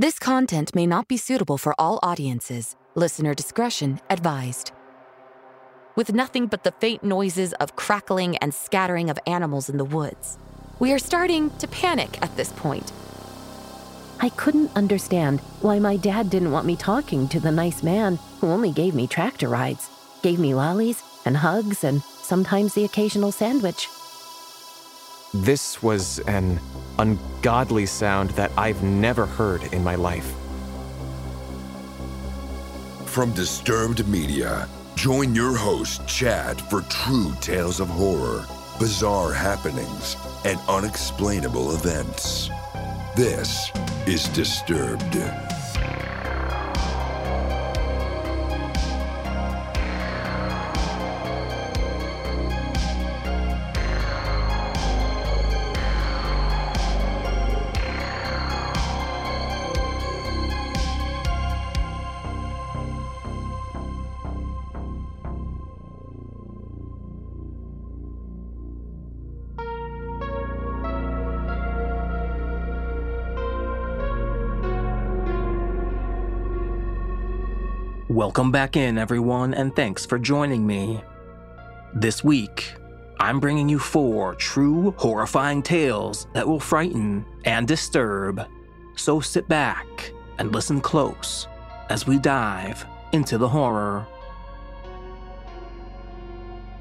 This 0.00 0.20
content 0.20 0.76
may 0.76 0.86
not 0.86 1.08
be 1.08 1.16
suitable 1.16 1.58
for 1.58 1.74
all 1.76 1.98
audiences. 2.04 2.76
Listener 2.94 3.34
discretion 3.34 4.00
advised. 4.08 4.70
With 5.96 6.12
nothing 6.14 6.46
but 6.46 6.62
the 6.62 6.70
faint 6.70 7.02
noises 7.02 7.52
of 7.54 7.74
crackling 7.74 8.36
and 8.36 8.54
scattering 8.54 9.10
of 9.10 9.18
animals 9.26 9.68
in 9.68 9.76
the 9.76 9.84
woods, 9.84 10.38
we 10.78 10.92
are 10.92 11.00
starting 11.00 11.50
to 11.58 11.66
panic 11.66 12.16
at 12.22 12.36
this 12.36 12.52
point. 12.52 12.92
I 14.20 14.28
couldn't 14.28 14.70
understand 14.76 15.40
why 15.62 15.80
my 15.80 15.96
dad 15.96 16.30
didn't 16.30 16.52
want 16.52 16.66
me 16.66 16.76
talking 16.76 17.26
to 17.30 17.40
the 17.40 17.50
nice 17.50 17.82
man 17.82 18.20
who 18.40 18.46
only 18.46 18.70
gave 18.70 18.94
me 18.94 19.08
tractor 19.08 19.48
rides, 19.48 19.90
gave 20.22 20.38
me 20.38 20.54
lollies 20.54 21.02
and 21.24 21.36
hugs 21.36 21.82
and 21.82 22.04
sometimes 22.22 22.72
the 22.74 22.84
occasional 22.84 23.32
sandwich. 23.32 23.88
This 25.34 25.82
was 25.82 26.20
an 26.20 26.58
ungodly 26.98 27.84
sound 27.84 28.30
that 28.30 28.50
I've 28.56 28.82
never 28.82 29.26
heard 29.26 29.62
in 29.74 29.84
my 29.84 29.94
life. 29.94 30.34
From 33.04 33.32
Disturbed 33.32 34.08
Media, 34.08 34.66
join 34.94 35.34
your 35.34 35.54
host, 35.54 36.06
Chad, 36.08 36.58
for 36.62 36.80
true 36.82 37.34
tales 37.42 37.78
of 37.78 37.88
horror, 37.88 38.46
bizarre 38.78 39.34
happenings, 39.34 40.16
and 40.46 40.58
unexplainable 40.66 41.74
events. 41.74 42.48
This 43.14 43.70
is 44.06 44.28
Disturbed. 44.28 45.14
Welcome 78.18 78.50
back 78.50 78.76
in, 78.76 78.98
everyone, 78.98 79.54
and 79.54 79.76
thanks 79.76 80.04
for 80.04 80.18
joining 80.18 80.66
me. 80.66 81.00
This 81.94 82.24
week, 82.24 82.74
I'm 83.20 83.38
bringing 83.38 83.68
you 83.68 83.78
four 83.78 84.34
true, 84.34 84.92
horrifying 84.96 85.62
tales 85.62 86.26
that 86.32 86.44
will 86.44 86.58
frighten 86.58 87.24
and 87.44 87.68
disturb. 87.68 88.44
So 88.96 89.20
sit 89.20 89.46
back 89.46 90.12
and 90.38 90.52
listen 90.52 90.80
close 90.80 91.46
as 91.90 92.08
we 92.08 92.18
dive 92.18 92.84
into 93.12 93.38
the 93.38 93.48
horror. 93.48 94.04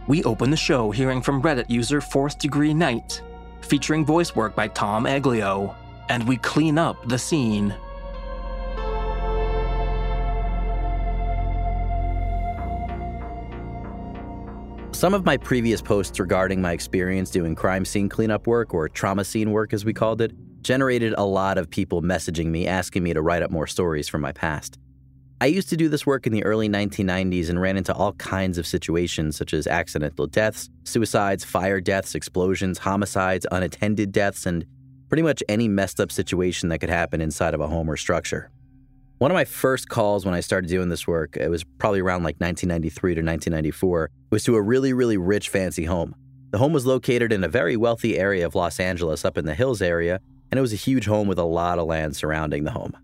We 0.07 0.23
open 0.23 0.49
the 0.49 0.57
show 0.57 0.89
hearing 0.89 1.21
from 1.21 1.43
Reddit 1.43 1.69
user 1.69 2.01
Fourth 2.01 2.39
Degree 2.39 2.73
Night, 2.73 3.21
featuring 3.61 4.03
voice 4.03 4.35
work 4.35 4.55
by 4.55 4.69
Tom 4.69 5.05
Aglio, 5.05 5.75
and 6.09 6.27
we 6.27 6.37
clean 6.37 6.79
up 6.79 7.07
the 7.07 7.19
scene. 7.19 7.75
Some 14.97 15.13
of 15.13 15.25
my 15.25 15.37
previous 15.37 15.79
posts 15.79 16.19
regarding 16.19 16.59
my 16.59 16.71
experience 16.71 17.29
doing 17.29 17.53
crime 17.53 17.85
scene 17.85 18.09
cleanup 18.09 18.47
work, 18.47 18.73
or 18.73 18.89
trauma 18.89 19.23
scene 19.23 19.51
work 19.51 19.71
as 19.71 19.85
we 19.85 19.93
called 19.93 20.21
it, 20.21 20.33
generated 20.63 21.13
a 21.19 21.23
lot 21.23 21.59
of 21.59 21.69
people 21.69 22.01
messaging 22.01 22.47
me 22.47 22.65
asking 22.65 23.03
me 23.03 23.13
to 23.13 23.21
write 23.21 23.43
up 23.43 23.51
more 23.51 23.67
stories 23.67 24.07
from 24.07 24.21
my 24.21 24.31
past. 24.31 24.79
I 25.39 25.45
used 25.45 25.69
to 25.69 25.77
do 25.77 25.87
this 25.87 26.07
work 26.07 26.25
in 26.25 26.33
the 26.33 26.43
early 26.43 26.67
1990s 26.67 27.47
and 27.47 27.61
ran 27.61 27.77
into 27.77 27.93
all 27.93 28.13
kinds 28.13 28.57
of 28.57 28.65
situations 28.65 29.37
such 29.37 29.53
as 29.53 29.67
accidental 29.67 30.25
deaths, 30.25 30.67
suicides, 30.83 31.45
fire 31.45 31.79
deaths, 31.79 32.15
explosions, 32.15 32.79
homicides, 32.79 33.45
unattended 33.51 34.11
deaths, 34.11 34.47
and 34.47 34.65
pretty 35.09 35.21
much 35.21 35.43
any 35.47 35.67
messed 35.67 35.99
up 35.99 36.11
situation 36.11 36.69
that 36.69 36.79
could 36.79 36.89
happen 36.89 37.21
inside 37.21 37.53
of 37.53 37.61
a 37.61 37.67
home 37.67 37.87
or 37.87 37.97
structure. 37.97 38.49
One 39.19 39.31
of 39.31 39.35
my 39.35 39.45
first 39.45 39.89
calls 39.89 40.25
when 40.25 40.35
I 40.35 40.41
started 40.41 40.69
doing 40.69 40.89
this 40.89 41.07
work, 41.07 41.37
it 41.37 41.49
was 41.49 41.63
probably 41.63 42.01
around 42.01 42.21
like 42.21 42.35
1993 42.35 43.15
to 43.15 43.21
1994, 43.21 44.11
was 44.29 44.43
to 44.43 44.55
a 44.55 44.61
really, 44.61 44.93
really 44.93 45.17
rich, 45.17 45.49
fancy 45.49 45.85
home. 45.85 46.15
The 46.51 46.59
home 46.59 46.71
was 46.71 46.85
located 46.85 47.33
in 47.33 47.43
a 47.43 47.47
very 47.47 47.75
wealthy 47.75 48.19
area 48.19 48.45
of 48.45 48.53
Los 48.53 48.79
Angeles 48.79 49.25
up 49.25 49.35
in 49.35 49.45
the 49.45 49.55
hills 49.55 49.81
area, 49.81 50.19
and 50.51 50.59
it 50.59 50.61
was 50.61 50.71
a 50.71 50.75
huge 50.75 51.07
home 51.07 51.27
with 51.27 51.39
a 51.39 51.43
lot 51.43 51.79
of 51.79 51.87
land 51.87 52.15
surrounding 52.15 52.63
the 52.63 52.71
home. 52.71 52.95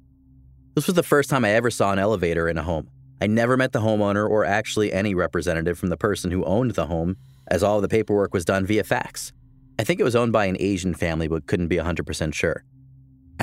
This 0.75 0.85
was 0.85 0.95
the 0.95 1.01
first 1.01 1.31
time 1.31 1.43
I 1.45 1.49
ever 1.49 1.71
saw 1.71 1.91
an 1.91 1.97
elevator 1.97 2.47
in 2.47 2.59
a 2.59 2.63
home. 2.63 2.89
I 3.19 3.25
never 3.25 3.57
met 3.57 3.71
the 3.71 3.81
homeowner 3.81 4.29
or 4.29 4.45
actually 4.45 4.93
any 4.93 5.15
representative 5.15 5.79
from 5.79 5.89
the 5.89 5.97
person 5.97 6.29
who 6.29 6.45
owned 6.45 6.71
the 6.71 6.85
home, 6.85 7.17
as 7.47 7.63
all 7.63 7.77
of 7.77 7.81
the 7.81 7.87
paperwork 7.87 8.35
was 8.35 8.45
done 8.45 8.67
via 8.67 8.83
fax. 8.83 9.33
I 9.79 9.83
think 9.83 9.99
it 9.99 10.03
was 10.03 10.15
owned 10.15 10.31
by 10.31 10.45
an 10.45 10.57
Asian 10.59 10.93
family, 10.93 11.27
but 11.27 11.47
couldn't 11.47 11.69
be 11.69 11.77
100% 11.77 12.35
sure. 12.35 12.63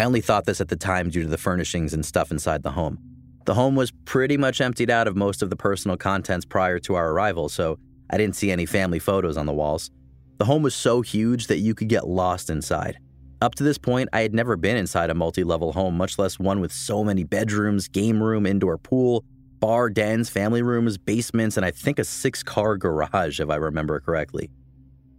I 0.00 0.04
only 0.04 0.22
thought 0.22 0.46
this 0.46 0.62
at 0.62 0.68
the 0.68 0.76
time 0.76 1.10
due 1.10 1.24
to 1.24 1.28
the 1.28 1.36
furnishings 1.36 1.92
and 1.92 2.06
stuff 2.06 2.30
inside 2.30 2.62
the 2.62 2.70
home. 2.70 2.98
The 3.44 3.52
home 3.52 3.76
was 3.76 3.90
pretty 4.06 4.38
much 4.38 4.62
emptied 4.62 4.88
out 4.88 5.06
of 5.06 5.14
most 5.14 5.42
of 5.42 5.50
the 5.50 5.56
personal 5.56 5.98
contents 5.98 6.46
prior 6.46 6.78
to 6.78 6.94
our 6.94 7.10
arrival, 7.10 7.50
so 7.50 7.78
I 8.08 8.16
didn't 8.16 8.36
see 8.36 8.50
any 8.50 8.64
family 8.64 8.98
photos 8.98 9.36
on 9.36 9.44
the 9.44 9.52
walls. 9.52 9.90
The 10.38 10.46
home 10.46 10.62
was 10.62 10.74
so 10.74 11.02
huge 11.02 11.48
that 11.48 11.58
you 11.58 11.74
could 11.74 11.90
get 11.90 12.08
lost 12.08 12.48
inside. 12.48 12.96
Up 13.42 13.54
to 13.56 13.62
this 13.62 13.76
point, 13.76 14.08
I 14.14 14.22
had 14.22 14.32
never 14.32 14.56
been 14.56 14.78
inside 14.78 15.10
a 15.10 15.14
multi 15.14 15.44
level 15.44 15.74
home, 15.74 15.98
much 15.98 16.18
less 16.18 16.38
one 16.38 16.60
with 16.60 16.72
so 16.72 17.04
many 17.04 17.22
bedrooms, 17.22 17.86
game 17.86 18.22
room, 18.22 18.46
indoor 18.46 18.78
pool, 18.78 19.22
bar, 19.58 19.90
dens, 19.90 20.30
family 20.30 20.62
rooms, 20.62 20.96
basements, 20.96 21.58
and 21.58 21.66
I 21.66 21.72
think 21.72 21.98
a 21.98 22.04
six 22.04 22.42
car 22.42 22.78
garage, 22.78 23.38
if 23.38 23.50
I 23.50 23.56
remember 23.56 24.00
correctly. 24.00 24.48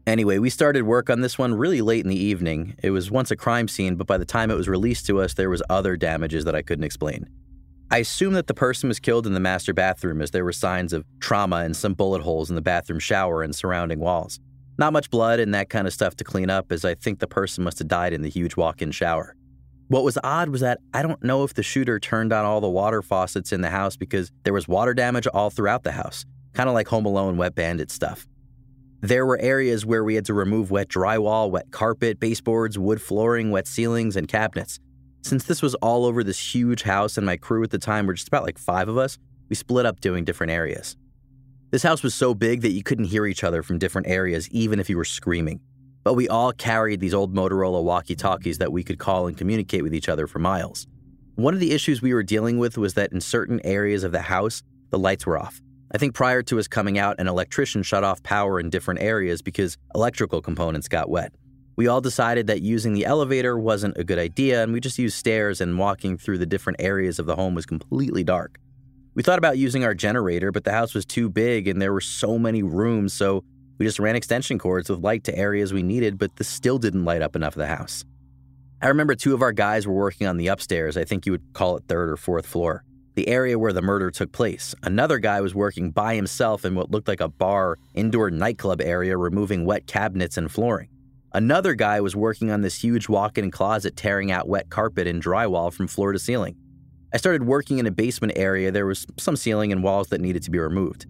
Anyway, 0.07 0.39
we 0.39 0.49
started 0.49 0.83
work 0.83 1.09
on 1.09 1.21
this 1.21 1.37
one 1.37 1.53
really 1.53 1.81
late 1.81 2.03
in 2.03 2.09
the 2.09 2.15
evening. 2.15 2.75
It 2.81 2.89
was 2.89 3.11
once 3.11 3.29
a 3.29 3.35
crime 3.35 3.67
scene, 3.67 3.95
but 3.95 4.07
by 4.07 4.17
the 4.17 4.25
time 4.25 4.49
it 4.49 4.55
was 4.55 4.67
released 4.67 5.05
to 5.05 5.21
us, 5.21 5.35
there 5.35 5.49
was 5.49 5.61
other 5.69 5.95
damages 5.95 6.43
that 6.45 6.55
I 6.55 6.63
couldn't 6.63 6.85
explain. 6.85 7.29
I 7.91 7.97
assume 7.97 8.33
that 8.33 8.47
the 8.47 8.53
person 8.53 8.87
was 8.87 8.99
killed 8.99 9.27
in 9.27 9.33
the 9.33 9.39
master 9.39 9.73
bathroom 9.73 10.21
as 10.21 10.31
there 10.31 10.45
were 10.45 10.53
signs 10.53 10.93
of 10.93 11.05
trauma 11.19 11.57
and 11.57 11.75
some 11.75 11.93
bullet 11.93 12.21
holes 12.21 12.49
in 12.49 12.55
the 12.55 12.61
bathroom 12.61 12.99
shower 12.99 13.43
and 13.43 13.53
surrounding 13.53 13.99
walls. 13.99 14.39
Not 14.77 14.93
much 14.93 15.11
blood 15.11 15.39
and 15.39 15.53
that 15.53 15.69
kind 15.69 15.85
of 15.85 15.93
stuff 15.93 16.15
to 16.15 16.23
clean 16.23 16.49
up, 16.49 16.71
as 16.71 16.83
I 16.83 16.95
think 16.95 17.19
the 17.19 17.27
person 17.27 17.63
must 17.63 17.77
have 17.79 17.87
died 17.87 18.13
in 18.13 18.23
the 18.23 18.29
huge 18.29 18.55
walk 18.55 18.81
in 18.81 18.91
shower. 18.91 19.35
What 19.89 20.03
was 20.03 20.17
odd 20.23 20.49
was 20.49 20.61
that 20.61 20.79
I 20.93 21.01
don't 21.01 21.21
know 21.21 21.43
if 21.43 21.53
the 21.53 21.63
shooter 21.63 21.99
turned 21.99 22.31
on 22.31 22.45
all 22.45 22.61
the 22.61 22.69
water 22.69 23.01
faucets 23.01 23.51
in 23.51 23.61
the 23.61 23.69
house 23.69 23.97
because 23.97 24.31
there 24.43 24.53
was 24.53 24.67
water 24.67 24.93
damage 24.93 25.27
all 25.27 25.49
throughout 25.49 25.83
the 25.83 25.91
house, 25.91 26.25
kind 26.53 26.69
of 26.69 26.73
like 26.73 26.87
Home 26.87 27.05
Alone 27.05 27.35
Wet 27.35 27.53
Bandit 27.53 27.91
stuff. 27.91 28.25
There 29.01 29.25
were 29.25 29.39
areas 29.39 29.83
where 29.83 30.03
we 30.03 30.13
had 30.13 30.25
to 30.25 30.33
remove 30.35 30.69
wet 30.69 30.87
drywall, 30.87 31.49
wet 31.49 31.71
carpet, 31.71 32.19
baseboards, 32.19 32.77
wood 32.77 33.01
flooring, 33.01 33.49
wet 33.49 33.67
ceilings, 33.67 34.15
and 34.15 34.27
cabinets. 34.27 34.79
Since 35.23 35.45
this 35.45 35.63
was 35.63 35.73
all 35.75 36.05
over 36.05 36.23
this 36.23 36.53
huge 36.53 36.83
house 36.83 37.17
and 37.17 37.25
my 37.25 37.35
crew 37.35 37.63
at 37.63 37.71
the 37.71 37.79
time 37.79 38.05
were 38.05 38.13
just 38.13 38.27
about 38.27 38.43
like 38.43 38.59
five 38.59 38.87
of 38.87 38.99
us, 38.99 39.17
we 39.49 39.55
split 39.55 39.87
up 39.87 40.01
doing 40.01 40.23
different 40.23 40.51
areas. 40.51 40.97
This 41.71 41.81
house 41.81 42.03
was 42.03 42.13
so 42.13 42.35
big 42.35 42.61
that 42.61 42.73
you 42.73 42.83
couldn't 42.83 43.05
hear 43.05 43.25
each 43.25 43.43
other 43.43 43.63
from 43.63 43.79
different 43.79 44.07
areas, 44.07 44.47
even 44.51 44.79
if 44.79 44.87
you 44.87 44.97
were 44.97 45.05
screaming. 45.05 45.61
But 46.03 46.13
we 46.13 46.29
all 46.29 46.51
carried 46.51 46.99
these 46.99 47.13
old 47.15 47.33
Motorola 47.33 47.83
walkie 47.83 48.15
talkies 48.15 48.59
that 48.59 48.71
we 48.71 48.83
could 48.83 48.99
call 48.99 49.25
and 49.25 49.35
communicate 49.35 49.81
with 49.81 49.95
each 49.95 50.09
other 50.09 50.27
for 50.27 50.37
miles. 50.37 50.85
One 51.35 51.55
of 51.55 51.59
the 51.59 51.71
issues 51.71 52.03
we 52.03 52.13
were 52.13 52.23
dealing 52.23 52.59
with 52.59 52.77
was 52.77 52.93
that 52.93 53.11
in 53.11 53.21
certain 53.21 53.61
areas 53.63 54.03
of 54.03 54.11
the 54.11 54.21
house, 54.21 54.61
the 54.91 54.99
lights 54.99 55.25
were 55.25 55.39
off. 55.39 55.59
I 55.93 55.97
think 55.97 56.13
prior 56.13 56.41
to 56.43 56.57
us 56.57 56.67
coming 56.67 56.97
out, 56.97 57.19
an 57.19 57.27
electrician 57.27 57.83
shut 57.83 58.03
off 58.03 58.23
power 58.23 58.59
in 58.59 58.69
different 58.69 59.01
areas 59.01 59.41
because 59.41 59.77
electrical 59.93 60.41
components 60.41 60.87
got 60.87 61.09
wet. 61.09 61.33
We 61.75 61.87
all 61.87 62.01
decided 62.01 62.47
that 62.47 62.61
using 62.61 62.93
the 62.93 63.05
elevator 63.05 63.57
wasn't 63.57 63.97
a 63.97 64.03
good 64.03 64.19
idea, 64.19 64.63
and 64.63 64.71
we 64.71 64.79
just 64.79 64.99
used 64.99 65.17
stairs, 65.17 65.61
and 65.61 65.77
walking 65.77 66.17
through 66.17 66.37
the 66.37 66.45
different 66.45 66.81
areas 66.81 67.19
of 67.19 67.25
the 67.25 67.35
home 67.35 67.55
was 67.55 67.65
completely 67.65 68.23
dark. 68.23 68.57
We 69.13 69.23
thought 69.23 69.39
about 69.39 69.57
using 69.57 69.83
our 69.83 69.93
generator, 69.93 70.51
but 70.51 70.63
the 70.63 70.71
house 70.71 70.93
was 70.93 71.05
too 71.05 71.29
big 71.29 71.67
and 71.67 71.81
there 71.81 71.91
were 71.91 72.01
so 72.01 72.37
many 72.39 72.63
rooms, 72.63 73.13
so 73.13 73.43
we 73.77 73.85
just 73.85 73.99
ran 73.99 74.15
extension 74.15 74.57
cords 74.57 74.89
with 74.89 74.99
light 74.99 75.25
to 75.25 75.37
areas 75.37 75.73
we 75.73 75.83
needed, 75.83 76.17
but 76.17 76.35
this 76.37 76.47
still 76.47 76.77
didn't 76.77 77.03
light 77.03 77.21
up 77.21 77.35
enough 77.35 77.55
of 77.55 77.59
the 77.59 77.67
house. 77.67 78.05
I 78.81 78.87
remember 78.87 79.15
two 79.15 79.33
of 79.33 79.41
our 79.41 79.51
guys 79.51 79.85
were 79.85 79.93
working 79.93 80.27
on 80.27 80.37
the 80.37 80.47
upstairs, 80.47 80.95
I 80.95 81.03
think 81.03 81.25
you 81.25 81.33
would 81.33 81.53
call 81.53 81.75
it 81.75 81.83
third 81.89 82.09
or 82.09 82.15
fourth 82.15 82.45
floor, 82.45 82.85
the 83.15 83.27
area 83.27 83.59
where 83.59 83.73
the 83.73 83.81
murder 83.81 84.11
took 84.11 84.31
place. 84.31 84.73
Another 84.83 85.19
guy 85.19 85.41
was 85.41 85.53
working 85.53 85.91
by 85.91 86.15
himself 86.15 86.65
in 86.65 86.75
what 86.75 86.91
looked 86.91 87.07
like 87.07 87.21
a 87.21 87.27
bar, 87.27 87.77
indoor 87.93 88.31
nightclub 88.31 88.81
area, 88.81 89.17
removing 89.17 89.65
wet 89.65 89.87
cabinets 89.87 90.37
and 90.37 90.51
flooring. 90.51 90.89
Another 91.33 91.75
guy 91.75 92.01
was 92.01 92.15
working 92.15 92.51
on 92.51 92.61
this 92.61 92.83
huge 92.83 93.07
walk 93.07 93.37
in 93.37 93.51
closet, 93.51 93.95
tearing 93.95 94.31
out 94.31 94.49
wet 94.49 94.69
carpet 94.69 95.07
and 95.07 95.23
drywall 95.23 95.71
from 95.71 95.87
floor 95.87 96.11
to 96.11 96.19
ceiling. 96.19 96.55
I 97.13 97.17
started 97.17 97.43
working 97.43 97.77
in 97.77 97.87
a 97.87 97.91
basement 97.91 98.33
area. 98.35 98.71
There 98.71 98.85
was 98.85 99.05
some 99.17 99.35
ceiling 99.35 99.71
and 99.71 99.83
walls 99.83 100.09
that 100.09 100.21
needed 100.21 100.43
to 100.43 100.51
be 100.51 100.59
removed. 100.59 101.05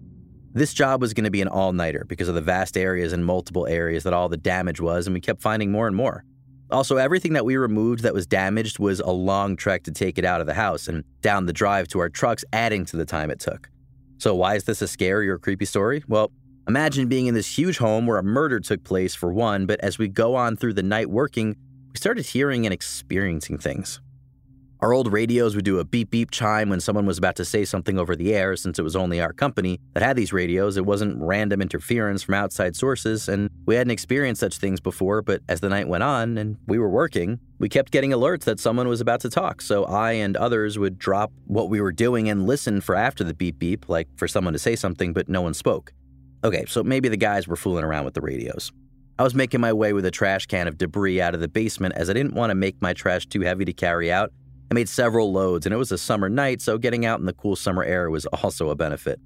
This 0.52 0.74
job 0.74 1.00
was 1.00 1.14
going 1.14 1.24
to 1.24 1.30
be 1.30 1.40
an 1.40 1.48
all 1.48 1.72
nighter 1.72 2.04
because 2.06 2.28
of 2.28 2.34
the 2.34 2.40
vast 2.40 2.76
areas 2.76 3.12
and 3.12 3.24
multiple 3.24 3.66
areas 3.66 4.02
that 4.04 4.12
all 4.12 4.28
the 4.28 4.36
damage 4.36 4.80
was, 4.80 5.06
and 5.06 5.14
we 5.14 5.20
kept 5.20 5.40
finding 5.40 5.72
more 5.72 5.86
and 5.86 5.96
more. 5.96 6.24
Also, 6.72 6.96
everything 6.96 7.34
that 7.34 7.44
we 7.44 7.56
removed 7.56 8.02
that 8.02 8.14
was 8.14 8.26
damaged 8.26 8.78
was 8.78 8.98
a 9.00 9.10
long 9.10 9.56
trek 9.56 9.82
to 9.84 9.92
take 9.92 10.18
it 10.18 10.24
out 10.24 10.40
of 10.40 10.46
the 10.46 10.54
house 10.54 10.88
and 10.88 11.04
down 11.20 11.46
the 11.46 11.52
drive 11.52 11.86
to 11.88 12.00
our 12.00 12.08
trucks, 12.08 12.44
adding 12.52 12.84
to 12.86 12.96
the 12.96 13.04
time 13.04 13.30
it 13.30 13.38
took. 13.38 13.68
So, 14.18 14.34
why 14.34 14.54
is 14.54 14.64
this 14.64 14.82
a 14.82 14.88
scary 14.88 15.28
or 15.28 15.38
creepy 15.38 15.64
story? 15.64 16.02
Well, 16.08 16.32
imagine 16.68 17.08
being 17.08 17.26
in 17.26 17.34
this 17.34 17.58
huge 17.58 17.78
home 17.78 18.06
where 18.06 18.18
a 18.18 18.22
murder 18.22 18.60
took 18.60 18.84
place, 18.84 19.14
for 19.14 19.32
one, 19.32 19.66
but 19.66 19.80
as 19.80 19.98
we 19.98 20.08
go 20.08 20.34
on 20.34 20.56
through 20.56 20.74
the 20.74 20.82
night 20.82 21.10
working, 21.10 21.56
we 21.92 21.98
started 21.98 22.26
hearing 22.26 22.64
and 22.64 22.72
experiencing 22.72 23.58
things. 23.58 24.00
Our 24.82 24.92
old 24.92 25.12
radios 25.12 25.54
would 25.54 25.64
do 25.64 25.78
a 25.78 25.84
beep 25.84 26.10
beep 26.10 26.32
chime 26.32 26.68
when 26.68 26.80
someone 26.80 27.06
was 27.06 27.16
about 27.16 27.36
to 27.36 27.44
say 27.44 27.64
something 27.64 28.00
over 28.00 28.16
the 28.16 28.34
air, 28.34 28.56
since 28.56 28.80
it 28.80 28.82
was 28.82 28.96
only 28.96 29.20
our 29.20 29.32
company 29.32 29.78
that 29.94 30.02
had 30.02 30.16
these 30.16 30.32
radios. 30.32 30.76
It 30.76 30.84
wasn't 30.84 31.22
random 31.22 31.62
interference 31.62 32.24
from 32.24 32.34
outside 32.34 32.74
sources, 32.74 33.28
and 33.28 33.48
we 33.64 33.76
hadn't 33.76 33.92
experienced 33.92 34.40
such 34.40 34.58
things 34.58 34.80
before. 34.80 35.22
But 35.22 35.40
as 35.48 35.60
the 35.60 35.68
night 35.68 35.86
went 35.86 36.02
on 36.02 36.36
and 36.36 36.56
we 36.66 36.80
were 36.80 36.88
working, 36.88 37.38
we 37.60 37.68
kept 37.68 37.92
getting 37.92 38.10
alerts 38.10 38.42
that 38.42 38.58
someone 38.58 38.88
was 38.88 39.00
about 39.00 39.20
to 39.20 39.30
talk. 39.30 39.62
So 39.62 39.84
I 39.84 40.14
and 40.14 40.36
others 40.36 40.80
would 40.80 40.98
drop 40.98 41.30
what 41.46 41.70
we 41.70 41.80
were 41.80 41.92
doing 41.92 42.28
and 42.28 42.48
listen 42.48 42.80
for 42.80 42.96
after 42.96 43.22
the 43.22 43.34
beep 43.34 43.60
beep, 43.60 43.88
like 43.88 44.08
for 44.16 44.26
someone 44.26 44.52
to 44.52 44.58
say 44.58 44.74
something, 44.74 45.12
but 45.12 45.28
no 45.28 45.42
one 45.42 45.54
spoke. 45.54 45.92
Okay, 46.42 46.64
so 46.66 46.82
maybe 46.82 47.08
the 47.08 47.16
guys 47.16 47.46
were 47.46 47.54
fooling 47.54 47.84
around 47.84 48.04
with 48.04 48.14
the 48.14 48.20
radios. 48.20 48.72
I 49.16 49.22
was 49.22 49.36
making 49.36 49.60
my 49.60 49.72
way 49.72 49.92
with 49.92 50.06
a 50.06 50.10
trash 50.10 50.46
can 50.46 50.66
of 50.66 50.76
debris 50.76 51.20
out 51.20 51.36
of 51.36 51.40
the 51.40 51.46
basement 51.46 51.94
as 51.96 52.10
I 52.10 52.14
didn't 52.14 52.34
want 52.34 52.50
to 52.50 52.56
make 52.56 52.82
my 52.82 52.92
trash 52.92 53.26
too 53.26 53.42
heavy 53.42 53.64
to 53.64 53.72
carry 53.72 54.10
out 54.10 54.32
I 54.72 54.74
made 54.74 54.88
several 54.88 55.30
loads, 55.30 55.66
and 55.66 55.74
it 55.74 55.76
was 55.76 55.92
a 55.92 55.98
summer 55.98 56.30
night, 56.30 56.62
so 56.62 56.78
getting 56.78 57.04
out 57.04 57.20
in 57.20 57.26
the 57.26 57.34
cool 57.34 57.56
summer 57.56 57.84
air 57.84 58.08
was 58.08 58.24
also 58.24 58.70
a 58.70 58.74
benefit. 58.74 59.20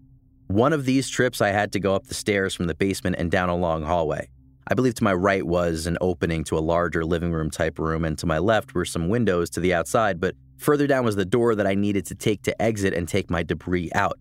One 0.48 0.72
of 0.72 0.86
these 0.86 1.08
trips, 1.08 1.40
I 1.40 1.50
had 1.50 1.70
to 1.70 1.78
go 1.78 1.94
up 1.94 2.08
the 2.08 2.14
stairs 2.14 2.52
from 2.52 2.66
the 2.66 2.74
basement 2.74 3.14
and 3.16 3.30
down 3.30 3.48
a 3.48 3.54
long 3.54 3.84
hallway. 3.84 4.28
I 4.66 4.74
believe 4.74 4.94
to 4.94 5.04
my 5.04 5.14
right 5.14 5.46
was 5.46 5.86
an 5.86 5.98
opening 6.00 6.42
to 6.46 6.58
a 6.58 6.66
larger 6.74 7.04
living 7.04 7.30
room 7.30 7.48
type 7.48 7.78
room, 7.78 8.04
and 8.04 8.18
to 8.18 8.26
my 8.26 8.38
left 8.38 8.74
were 8.74 8.84
some 8.84 9.08
windows 9.08 9.48
to 9.50 9.60
the 9.60 9.72
outside, 9.72 10.18
but 10.18 10.34
further 10.58 10.88
down 10.88 11.04
was 11.04 11.14
the 11.14 11.24
door 11.24 11.54
that 11.54 11.66
I 11.68 11.76
needed 11.76 12.06
to 12.06 12.16
take 12.16 12.42
to 12.42 12.60
exit 12.60 12.92
and 12.92 13.06
take 13.06 13.30
my 13.30 13.44
debris 13.44 13.92
out. 13.94 14.18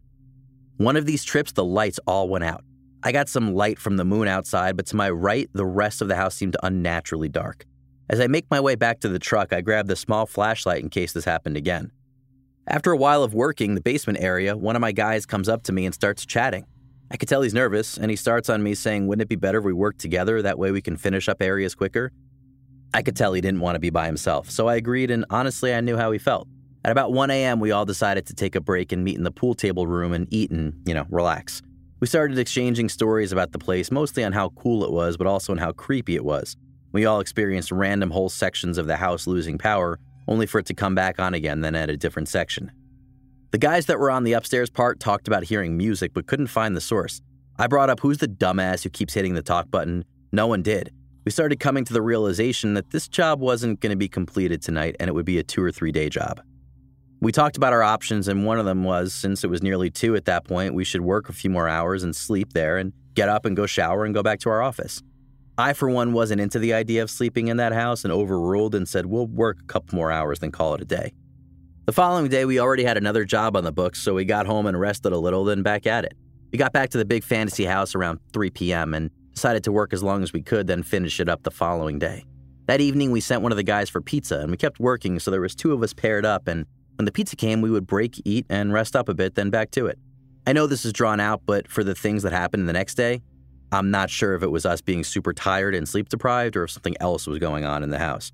One 0.77 0.95
of 0.95 1.07
these 1.07 1.23
trips, 1.23 1.53
the 1.53 1.65
lights 1.65 1.99
all 2.05 2.29
went 2.29 2.43
out. 2.43 2.63
I 3.01 3.11
got 3.11 3.29
some 3.29 3.55
light 3.55 3.79
from 3.79 3.97
the 3.97 4.05
moon 4.05 4.27
outside, 4.27 4.77
but 4.77 4.85
to 4.87 4.95
my 4.95 5.09
right, 5.09 5.49
the 5.53 5.65
rest 5.65 6.03
of 6.03 6.07
the 6.07 6.17
house 6.17 6.35
seemed 6.35 6.55
unnaturally 6.61 7.29
dark. 7.29 7.65
As 8.07 8.19
I 8.19 8.27
make 8.27 8.45
my 8.51 8.59
way 8.59 8.75
back 8.75 8.99
to 8.99 9.09
the 9.09 9.17
truck, 9.17 9.51
I 9.51 9.61
grab 9.61 9.87
the 9.87 9.95
small 9.95 10.27
flashlight 10.27 10.83
in 10.83 10.89
case 10.89 11.13
this 11.13 11.25
happened 11.25 11.57
again. 11.57 11.91
After 12.67 12.91
a 12.91 12.97
while 12.97 13.23
of 13.23 13.33
working 13.33 13.73
the 13.73 13.81
basement 13.81 14.19
area, 14.21 14.55
one 14.55 14.75
of 14.75 14.81
my 14.81 14.91
guys 14.91 15.25
comes 15.25 15.49
up 15.49 15.63
to 15.63 15.71
me 15.71 15.85
and 15.85 15.93
starts 15.93 16.25
chatting. 16.25 16.65
I 17.09 17.17
could 17.17 17.29
tell 17.29 17.41
he's 17.41 17.53
nervous, 17.53 17.97
and 17.97 18.09
he 18.09 18.15
starts 18.15 18.49
on 18.49 18.61
me 18.61 18.75
saying, 18.75 19.07
Wouldn't 19.07 19.23
it 19.23 19.29
be 19.29 19.35
better 19.35 19.59
if 19.59 19.63
we 19.63 19.73
worked 19.73 19.99
together? 19.99 20.41
That 20.41 20.59
way 20.59 20.71
we 20.71 20.81
can 20.81 20.97
finish 20.97 21.27
up 21.27 21.41
areas 21.41 21.73
quicker. 21.73 22.11
I 22.93 23.01
could 23.01 23.15
tell 23.15 23.33
he 23.33 23.41
didn't 23.41 23.59
want 23.59 23.75
to 23.75 23.79
be 23.79 23.89
by 23.89 24.05
himself, 24.05 24.49
so 24.49 24.67
I 24.67 24.75
agreed, 24.75 25.11
and 25.11 25.25
honestly, 25.29 25.73
I 25.73 25.81
knew 25.81 25.97
how 25.97 26.11
he 26.11 26.19
felt. 26.19 26.47
At 26.83 26.91
about 26.91 27.11
1 27.11 27.31
a.m., 27.31 27.59
we 27.59 27.71
all 27.71 27.85
decided 27.85 28.27
to 28.27 28.35
take 28.35 28.55
a 28.55 28.61
break 28.61 28.91
and 28.91 29.03
meet 29.03 29.17
in 29.17 29.23
the 29.23 29.31
pool 29.31 29.55
table 29.55 29.87
room 29.87 30.13
and 30.13 30.27
eat 30.31 30.51
and, 30.51 30.73
you 30.85 30.93
know, 30.93 31.05
relax. 31.09 31.63
We 31.99 32.07
started 32.07 32.37
exchanging 32.37 32.89
stories 32.89 33.31
about 33.31 33.51
the 33.51 33.59
place, 33.59 33.91
mostly 33.91 34.23
on 34.23 34.31
how 34.31 34.49
cool 34.49 34.83
it 34.83 34.91
was, 34.91 35.17
but 35.17 35.25
also 35.25 35.51
on 35.51 35.57
how 35.57 35.71
creepy 35.71 36.15
it 36.15 36.23
was. 36.23 36.55
We 36.95 37.05
all 37.05 37.19
experienced 37.19 37.73
random 37.73 38.09
whole 38.09 38.29
sections 38.29 38.77
of 38.77 38.87
the 38.87 38.95
house 38.95 39.27
losing 39.27 39.57
power, 39.57 39.99
only 40.29 40.45
for 40.45 40.59
it 40.59 40.65
to 40.67 40.73
come 40.73 40.95
back 40.95 41.19
on 41.19 41.33
again, 41.33 41.59
then 41.59 41.75
at 41.75 41.89
a 41.89 41.97
different 41.97 42.29
section. 42.29 42.71
The 43.51 43.57
guys 43.57 43.87
that 43.87 43.99
were 43.99 44.09
on 44.09 44.23
the 44.23 44.31
upstairs 44.31 44.69
part 44.69 45.01
talked 45.01 45.27
about 45.27 45.43
hearing 45.43 45.75
music 45.75 46.13
but 46.13 46.25
couldn't 46.25 46.47
find 46.47 46.73
the 46.73 46.79
source. 46.79 47.19
I 47.59 47.67
brought 47.67 47.89
up 47.89 47.99
who's 47.99 48.19
the 48.19 48.29
dumbass 48.29 48.83
who 48.83 48.89
keeps 48.89 49.13
hitting 49.13 49.33
the 49.33 49.41
talk 49.41 49.69
button. 49.69 50.05
No 50.31 50.47
one 50.47 50.61
did. 50.61 50.89
We 51.25 51.33
started 51.33 51.59
coming 51.59 51.83
to 51.83 51.91
the 51.91 52.01
realization 52.01 52.75
that 52.75 52.91
this 52.91 53.09
job 53.09 53.41
wasn't 53.41 53.81
going 53.81 53.91
to 53.91 53.97
be 53.97 54.07
completed 54.07 54.61
tonight 54.61 54.95
and 54.97 55.09
it 55.09 55.13
would 55.13 55.25
be 55.25 55.37
a 55.37 55.43
two 55.43 55.61
or 55.61 55.73
three 55.73 55.91
day 55.91 56.07
job. 56.07 56.39
We 57.19 57.33
talked 57.33 57.57
about 57.57 57.73
our 57.73 57.83
options, 57.83 58.29
and 58.29 58.45
one 58.45 58.57
of 58.57 58.65
them 58.65 58.85
was 58.85 59.13
since 59.13 59.43
it 59.43 59.49
was 59.49 59.61
nearly 59.61 59.89
two 59.89 60.15
at 60.15 60.23
that 60.25 60.45
point, 60.45 60.73
we 60.73 60.85
should 60.85 61.01
work 61.01 61.27
a 61.27 61.33
few 61.33 61.49
more 61.49 61.67
hours 61.67 62.03
and 62.03 62.15
sleep 62.15 62.53
there 62.53 62.77
and 62.77 62.93
get 63.15 63.27
up 63.27 63.43
and 63.43 63.53
go 63.53 63.65
shower 63.65 64.05
and 64.05 64.13
go 64.13 64.23
back 64.23 64.39
to 64.39 64.49
our 64.49 64.61
office. 64.61 65.01
I, 65.57 65.73
for 65.73 65.89
one, 65.89 66.11
wasn't 66.11 66.41
into 66.41 66.59
the 66.59 66.73
idea 66.73 67.01
of 67.01 67.09
sleeping 67.09 67.47
in 67.47 67.57
that 67.57 67.71
house 67.71 68.03
and 68.03 68.11
overruled 68.11 68.75
and 68.75 68.87
said, 68.87 69.05
we'll 69.05 69.27
work 69.27 69.57
a 69.61 69.65
couple 69.65 69.95
more 69.95 70.11
hours, 70.11 70.39
then 70.39 70.51
call 70.51 70.73
it 70.73 70.81
a 70.81 70.85
day. 70.85 71.13
The 71.85 71.93
following 71.93 72.27
day, 72.27 72.45
we 72.45 72.59
already 72.59 72.83
had 72.83 72.97
another 72.97 73.23
job 73.23 73.55
on 73.55 73.63
the 73.63 73.71
books, 73.71 74.01
so 74.01 74.13
we 74.13 74.25
got 74.25 74.47
home 74.47 74.65
and 74.65 74.77
rested 74.77 75.13
a 75.13 75.17
little, 75.17 75.45
then 75.45 75.63
back 75.63 75.85
at 75.85 76.03
it. 76.03 76.13
We 76.51 76.57
got 76.57 76.73
back 76.73 76.89
to 76.89 76.97
the 76.97 77.05
big 77.05 77.23
fantasy 77.23 77.63
house 77.63 77.95
around 77.95 78.19
3 78.33 78.49
p.m. 78.49 78.93
and 78.93 79.11
decided 79.33 79.63
to 79.65 79.71
work 79.71 79.93
as 79.93 80.03
long 80.03 80.23
as 80.23 80.33
we 80.33 80.41
could, 80.41 80.67
then 80.67 80.83
finish 80.83 81.19
it 81.19 81.29
up 81.29 81.43
the 81.43 81.51
following 81.51 81.99
day. 81.99 82.25
That 82.65 82.81
evening, 82.81 83.11
we 83.11 83.21
sent 83.21 83.41
one 83.41 83.51
of 83.51 83.57
the 83.57 83.63
guys 83.63 83.89
for 83.89 84.01
pizza, 84.01 84.39
and 84.39 84.51
we 84.51 84.57
kept 84.57 84.79
working, 84.79 85.19
so 85.19 85.31
there 85.31 85.41
was 85.41 85.55
two 85.55 85.71
of 85.71 85.83
us 85.83 85.93
paired 85.93 86.25
up, 86.25 86.47
and 86.47 86.65
when 86.97 87.05
the 87.05 87.11
pizza 87.11 87.35
came, 87.35 87.61
we 87.61 87.69
would 87.69 87.85
break, 87.87 88.19
eat, 88.25 88.45
and 88.49 88.73
rest 88.73 88.95
up 88.95 89.07
a 89.07 89.13
bit, 89.13 89.35
then 89.35 89.49
back 89.49 89.71
to 89.71 89.85
it. 89.85 89.99
I 90.47 90.53
know 90.53 90.67
this 90.67 90.85
is 90.85 90.93
drawn 90.93 91.19
out, 91.19 91.41
but 91.45 91.67
for 91.67 91.83
the 91.83 91.95
things 91.95 92.23
that 92.23 92.31
happened 92.31 92.67
the 92.67 92.73
next 92.73 92.95
day, 92.95 93.21
I'm 93.75 93.91
not 93.91 94.09
sure 94.09 94.35
if 94.35 94.43
it 94.43 94.51
was 94.51 94.65
us 94.65 94.81
being 94.81 95.03
super 95.03 95.33
tired 95.33 95.75
and 95.75 95.87
sleep 95.87 96.09
deprived 96.09 96.55
or 96.55 96.63
if 96.63 96.71
something 96.71 96.95
else 96.99 97.27
was 97.27 97.39
going 97.39 97.65
on 97.65 97.83
in 97.83 97.89
the 97.89 97.99
house. 97.99 98.31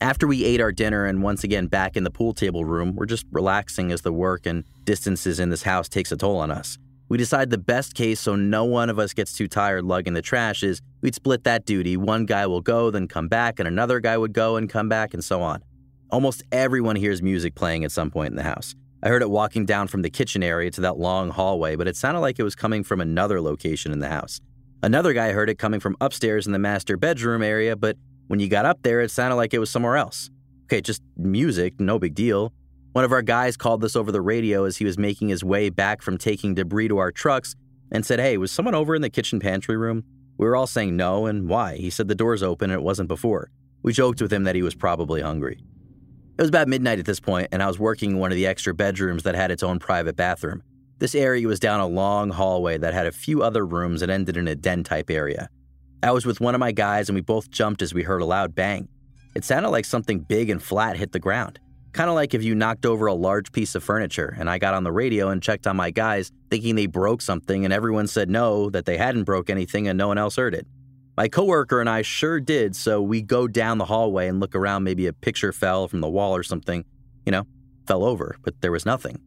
After 0.00 0.26
we 0.26 0.44
ate 0.44 0.60
our 0.60 0.72
dinner 0.72 1.04
and 1.04 1.22
once 1.22 1.44
again 1.44 1.66
back 1.66 1.96
in 1.96 2.04
the 2.04 2.10
pool 2.10 2.32
table 2.32 2.64
room, 2.64 2.94
we're 2.94 3.06
just 3.06 3.26
relaxing 3.32 3.90
as 3.90 4.02
the 4.02 4.12
work 4.12 4.46
and 4.46 4.64
distances 4.84 5.40
in 5.40 5.50
this 5.50 5.62
house 5.62 5.88
takes 5.88 6.12
a 6.12 6.16
toll 6.16 6.36
on 6.36 6.50
us. 6.50 6.78
We 7.08 7.18
decide 7.18 7.50
the 7.50 7.58
best 7.58 7.94
case 7.94 8.20
so 8.20 8.36
no 8.36 8.64
one 8.64 8.88
of 8.88 8.98
us 8.98 9.12
gets 9.12 9.36
too 9.36 9.48
tired 9.48 9.84
lugging 9.84 10.14
the 10.14 10.22
trash 10.22 10.62
is 10.62 10.80
we'd 11.00 11.14
split 11.14 11.44
that 11.44 11.66
duty. 11.66 11.96
One 11.96 12.24
guy 12.24 12.46
will 12.46 12.60
go, 12.60 12.90
then 12.90 13.08
come 13.08 13.28
back, 13.28 13.58
and 13.58 13.68
another 13.68 14.00
guy 14.00 14.16
would 14.16 14.32
go 14.32 14.56
and 14.56 14.70
come 14.70 14.88
back, 14.88 15.12
and 15.12 15.22
so 15.22 15.42
on. 15.42 15.62
Almost 16.10 16.42
everyone 16.50 16.96
hears 16.96 17.20
music 17.20 17.54
playing 17.54 17.84
at 17.84 17.92
some 17.92 18.10
point 18.10 18.30
in 18.30 18.36
the 18.36 18.42
house. 18.42 18.74
I 19.02 19.08
heard 19.08 19.22
it 19.22 19.30
walking 19.30 19.66
down 19.66 19.88
from 19.88 20.02
the 20.02 20.10
kitchen 20.10 20.42
area 20.42 20.70
to 20.70 20.80
that 20.82 20.98
long 20.98 21.30
hallway, 21.30 21.76
but 21.76 21.88
it 21.88 21.96
sounded 21.96 22.20
like 22.20 22.38
it 22.38 22.42
was 22.42 22.54
coming 22.54 22.82
from 22.82 23.00
another 23.00 23.40
location 23.40 23.92
in 23.92 23.98
the 23.98 24.08
house. 24.08 24.40
Another 24.84 25.14
guy 25.14 25.32
heard 25.32 25.48
it 25.48 25.58
coming 25.58 25.80
from 25.80 25.96
upstairs 26.02 26.46
in 26.46 26.52
the 26.52 26.58
master 26.58 26.98
bedroom 26.98 27.42
area, 27.42 27.74
but 27.74 27.96
when 28.26 28.38
you 28.38 28.48
got 28.48 28.66
up 28.66 28.82
there, 28.82 29.00
it 29.00 29.10
sounded 29.10 29.36
like 29.36 29.54
it 29.54 29.58
was 29.58 29.70
somewhere 29.70 29.96
else. 29.96 30.28
Okay, 30.64 30.82
just 30.82 31.00
music, 31.16 31.80
no 31.80 31.98
big 31.98 32.14
deal. 32.14 32.52
One 32.92 33.02
of 33.02 33.10
our 33.10 33.22
guys 33.22 33.56
called 33.56 33.80
this 33.80 33.96
over 33.96 34.12
the 34.12 34.20
radio 34.20 34.64
as 34.64 34.76
he 34.76 34.84
was 34.84 34.98
making 34.98 35.30
his 35.30 35.42
way 35.42 35.70
back 35.70 36.02
from 36.02 36.18
taking 36.18 36.54
debris 36.54 36.88
to 36.88 36.98
our 36.98 37.10
trucks 37.10 37.56
and 37.90 38.04
said, 38.04 38.20
Hey, 38.20 38.36
was 38.36 38.52
someone 38.52 38.74
over 38.74 38.94
in 38.94 39.00
the 39.00 39.08
kitchen 39.08 39.40
pantry 39.40 39.78
room? 39.78 40.04
We 40.36 40.44
were 40.44 40.54
all 40.54 40.66
saying 40.66 40.94
no, 40.94 41.24
and 41.24 41.48
why? 41.48 41.76
He 41.76 41.88
said 41.88 42.08
the 42.08 42.14
door's 42.14 42.42
open 42.42 42.70
and 42.70 42.78
it 42.78 42.84
wasn't 42.84 43.08
before. 43.08 43.50
We 43.82 43.94
joked 43.94 44.20
with 44.20 44.30
him 44.30 44.44
that 44.44 44.54
he 44.54 44.62
was 44.62 44.74
probably 44.74 45.22
hungry. 45.22 45.64
It 46.36 46.42
was 46.42 46.50
about 46.50 46.68
midnight 46.68 46.98
at 46.98 47.06
this 47.06 47.20
point, 47.20 47.48
and 47.52 47.62
I 47.62 47.68
was 47.68 47.78
working 47.78 48.10
in 48.10 48.18
one 48.18 48.32
of 48.32 48.36
the 48.36 48.46
extra 48.46 48.74
bedrooms 48.74 49.22
that 49.22 49.34
had 49.34 49.50
its 49.50 49.62
own 49.62 49.78
private 49.78 50.14
bathroom. 50.14 50.62
This 51.04 51.14
area 51.14 51.46
was 51.46 51.60
down 51.60 51.80
a 51.80 51.86
long 51.86 52.30
hallway 52.30 52.78
that 52.78 52.94
had 52.94 53.06
a 53.06 53.12
few 53.12 53.42
other 53.42 53.66
rooms 53.66 54.00
and 54.00 54.10
ended 54.10 54.38
in 54.38 54.48
a 54.48 54.54
den 54.54 54.82
type 54.84 55.10
area. 55.10 55.50
I 56.02 56.12
was 56.12 56.24
with 56.24 56.40
one 56.40 56.54
of 56.54 56.60
my 56.60 56.72
guys 56.72 57.10
and 57.10 57.14
we 57.14 57.20
both 57.20 57.50
jumped 57.50 57.82
as 57.82 57.92
we 57.92 58.04
heard 58.04 58.22
a 58.22 58.24
loud 58.24 58.54
bang. 58.54 58.88
It 59.34 59.44
sounded 59.44 59.68
like 59.68 59.84
something 59.84 60.20
big 60.20 60.48
and 60.48 60.62
flat 60.62 60.96
hit 60.96 61.12
the 61.12 61.18
ground. 61.18 61.58
Kind 61.92 62.08
of 62.08 62.14
like 62.14 62.32
if 62.32 62.42
you 62.42 62.54
knocked 62.54 62.86
over 62.86 63.04
a 63.04 63.12
large 63.12 63.52
piece 63.52 63.74
of 63.74 63.84
furniture, 63.84 64.34
and 64.38 64.48
I 64.48 64.56
got 64.56 64.72
on 64.72 64.82
the 64.82 64.92
radio 64.92 65.28
and 65.28 65.42
checked 65.42 65.66
on 65.66 65.76
my 65.76 65.90
guys, 65.90 66.32
thinking 66.48 66.74
they 66.74 66.86
broke 66.86 67.20
something, 67.20 67.66
and 67.66 67.74
everyone 67.74 68.06
said 68.06 68.30
no, 68.30 68.70
that 68.70 68.86
they 68.86 68.96
hadn't 68.96 69.24
broke 69.24 69.50
anything, 69.50 69.86
and 69.86 69.98
no 69.98 70.08
one 70.08 70.16
else 70.16 70.36
heard 70.36 70.54
it. 70.54 70.66
My 71.18 71.28
coworker 71.28 71.80
and 71.80 71.90
I 71.90 72.00
sure 72.00 72.40
did, 72.40 72.74
so 72.74 73.02
we 73.02 73.20
go 73.20 73.46
down 73.46 73.76
the 73.76 73.84
hallway 73.84 74.26
and 74.26 74.40
look 74.40 74.54
around. 74.54 74.84
Maybe 74.84 75.06
a 75.06 75.12
picture 75.12 75.52
fell 75.52 75.86
from 75.86 76.00
the 76.00 76.08
wall 76.08 76.34
or 76.34 76.42
something. 76.42 76.86
You 77.26 77.32
know, 77.32 77.46
fell 77.86 78.04
over, 78.04 78.36
but 78.42 78.62
there 78.62 78.72
was 78.72 78.86
nothing. 78.86 79.20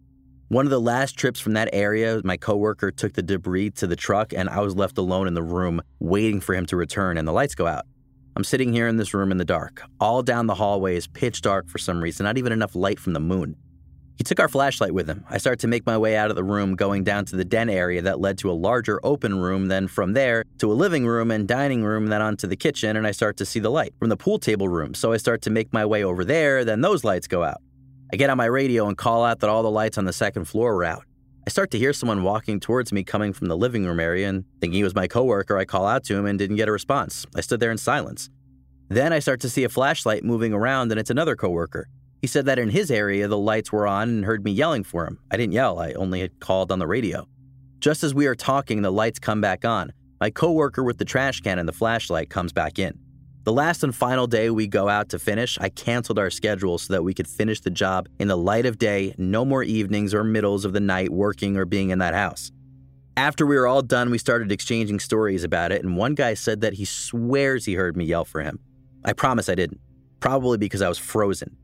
One 0.50 0.66
of 0.66 0.70
the 0.70 0.80
last 0.80 1.18
trips 1.18 1.42
from 1.42 1.54
that 1.54 1.68
area, 1.74 2.22
my 2.24 2.38
coworker 2.38 2.90
took 2.90 3.12
the 3.12 3.22
debris 3.22 3.72
to 3.72 3.88
the 3.88 3.98
truck 3.98 4.32
and 4.34 4.48
I 4.48 4.62
was 4.62 4.78
left 4.78 4.98
alone 4.98 5.28
in 5.28 5.34
the 5.34 5.44
room 5.44 5.82
waiting 6.00 6.40
for 6.40 6.56
him 6.56 6.66
to 6.68 6.78
return 6.78 7.18
and 7.18 7.28
the 7.28 7.34
lights 7.34 7.54
go 7.54 7.68
out. 7.68 7.84
I'm 8.38 8.46
sitting 8.46 8.72
here 8.72 8.88
in 8.88 8.96
this 8.96 9.14
room 9.14 9.32
in 9.32 9.40
the 9.40 9.44
dark. 9.44 9.82
All 10.00 10.24
down 10.24 10.48
the 10.48 10.56
hallway 10.56 10.96
is 10.96 11.06
pitch 11.06 11.42
dark 11.42 11.68
for 11.68 11.78
some 11.78 12.02
reason, 12.02 12.24
not 12.24 12.38
even 12.38 12.54
enough 12.54 12.78
light 12.78 12.98
from 12.98 13.12
the 13.12 13.20
moon. 13.20 13.58
He 14.16 14.24
took 14.24 14.40
our 14.40 14.48
flashlight 14.48 14.94
with 14.94 15.10
him. 15.10 15.26
I 15.30 15.38
start 15.38 15.60
to 15.60 15.68
make 15.68 15.86
my 15.86 15.98
way 15.98 16.16
out 16.16 16.30
of 16.30 16.38
the 16.38 16.46
room, 16.46 16.76
going 16.76 17.04
down 17.04 17.26
to 17.26 17.36
the 17.36 17.44
den 17.44 17.70
area 17.70 18.02
that 18.04 18.22
led 18.22 18.38
to 18.38 18.50
a 18.50 18.54
larger 18.54 19.02
open 19.04 19.38
room, 19.38 19.68
then 19.68 19.90
from 19.90 20.14
there 20.14 20.46
to 20.60 20.72
a 20.72 20.74
living 20.74 21.06
room 21.06 21.30
and 21.30 21.46
dining 21.46 21.84
room, 21.84 22.08
then 22.08 22.22
onto 22.22 22.48
the 22.48 22.56
kitchen, 22.56 22.96
and 22.96 23.06
I 23.06 23.12
start 23.12 23.36
to 23.38 23.46
see 23.46 23.60
the 23.60 23.70
light 23.70 23.94
from 24.00 24.08
the 24.08 24.18
pool 24.18 24.40
table 24.40 24.70
room. 24.70 24.94
So 24.94 25.12
I 25.12 25.18
start 25.18 25.42
to 25.42 25.50
make 25.50 25.74
my 25.74 25.86
way 25.86 26.06
over 26.06 26.24
there, 26.24 26.64
then 26.64 26.80
those 26.80 27.04
lights 27.04 27.28
go 27.28 27.44
out. 27.44 27.62
I 28.12 28.16
get 28.16 28.30
on 28.30 28.38
my 28.38 28.46
radio 28.46 28.88
and 28.88 28.98
call 28.98 29.26
out 29.26 29.42
that 29.42 29.50
all 29.50 29.64
the 29.64 29.72
lights 29.72 29.98
on 29.98 30.06
the 30.06 30.14
second 30.14 30.46
floor 30.46 30.76
were 30.76 30.86
out. 30.86 31.04
I 31.46 31.50
start 31.50 31.72
to 31.72 31.78
hear 31.78 31.92
someone 31.92 32.24
walking 32.24 32.60
towards 32.60 32.94
me 32.94 33.04
coming 33.04 33.34
from 33.34 33.48
the 33.48 33.58
living 33.58 33.86
room 33.86 34.00
area 34.00 34.30
and 34.30 34.46
thinking 34.62 34.78
he 34.78 34.84
was 34.84 34.96
my 34.96 35.08
coworker, 35.08 35.58
I 35.58 35.66
call 35.66 35.86
out 35.86 36.06
to 36.06 36.16
him 36.16 36.26
and 36.26 36.40
didn't 36.40 36.56
get 36.56 36.70
a 36.70 36.72
response. 36.72 37.26
I 37.36 37.42
stood 37.42 37.60
there 37.60 37.72
in 37.72 37.78
silence. 37.78 38.30
Then 38.88 39.12
I 39.12 39.20
start 39.20 39.42
to 39.42 39.50
see 39.50 39.66
a 39.66 39.70
flashlight 39.70 40.24
moving 40.24 40.54
around 40.54 40.92
and 40.92 41.00
it's 41.00 41.10
another 41.10 41.36
coworker. 41.36 41.90
He 42.22 42.28
said 42.28 42.46
that 42.46 42.60
in 42.60 42.70
his 42.70 42.90
area 42.90 43.28
the 43.28 43.38
lights 43.38 43.72
were 43.72 43.86
on 43.86 44.10
and 44.10 44.26
heard 44.26 44.44
me 44.46 44.52
yelling 44.52 44.86
for 44.86 45.06
him. 45.06 45.20
I 45.30 45.36
didn't 45.36 45.54
yell, 45.54 45.80
I 45.80 45.92
only 45.94 46.22
had 46.22 46.40
called 46.40 46.72
on 46.72 46.80
the 46.80 46.88
radio. 46.88 47.28
Just 47.80 48.04
as 48.04 48.14
we 48.14 48.26
are 48.26 48.36
talking, 48.36 48.82
the 48.82 48.92
lights 48.92 49.20
come 49.20 49.42
back 49.42 49.66
on. 49.66 49.92
My 50.20 50.30
coworker 50.30 50.84
with 50.84 50.98
the 50.98 51.06
trash 51.06 51.42
can 51.42 51.60
and 51.60 51.68
the 51.68 51.74
flashlight 51.74 52.30
comes 52.30 52.54
back 52.54 52.80
in. 52.80 52.98
The 53.48 53.54
last 53.54 53.82
and 53.82 53.96
final 53.96 54.28
day 54.28 54.50
we 54.50 54.68
go 54.68 54.90
out 54.90 55.08
to 55.08 55.20
finish, 55.20 55.58
I 55.62 55.70
canceled 55.70 56.20
our 56.20 56.30
schedule 56.30 56.78
so 56.78 56.92
that 56.92 57.04
we 57.04 57.14
could 57.14 57.30
finish 57.30 57.62
the 57.62 57.70
job 57.70 58.10
in 58.20 58.28
the 58.28 58.36
light 58.36 58.66
of 58.66 58.78
day, 58.78 59.16
no 59.18 59.46
more 59.46 59.64
evenings 59.64 60.14
or 60.14 60.26
middles 60.26 60.66
of 60.66 60.74
the 60.74 60.82
night 60.82 61.14
working 61.14 61.56
or 61.56 61.64
being 61.64 61.90
in 61.90 62.00
that 62.00 62.14
house. 62.14 62.52
After 63.16 63.46
we 63.46 63.56
were 63.56 63.66
all 63.66 63.82
done, 63.82 64.10
we 64.10 64.18
started 64.18 64.52
exchanging 64.52 65.00
stories 65.00 65.46
about 65.46 65.72
it, 65.72 65.82
and 65.82 65.96
one 65.96 66.14
guy 66.14 66.34
said 66.34 66.60
that 66.60 66.74
he 66.74 66.84
swears 66.84 67.64
he 67.64 67.76
heard 67.76 67.96
me 67.96 68.04
yell 68.04 68.26
for 68.26 68.42
him. 68.42 68.60
I 69.06 69.14
promise 69.14 69.48
I 69.48 69.56
didn't, 69.56 69.80
probably 70.20 70.58
because 70.58 70.82
I 70.82 70.90
was 70.90 70.98
frozen. 70.98 71.56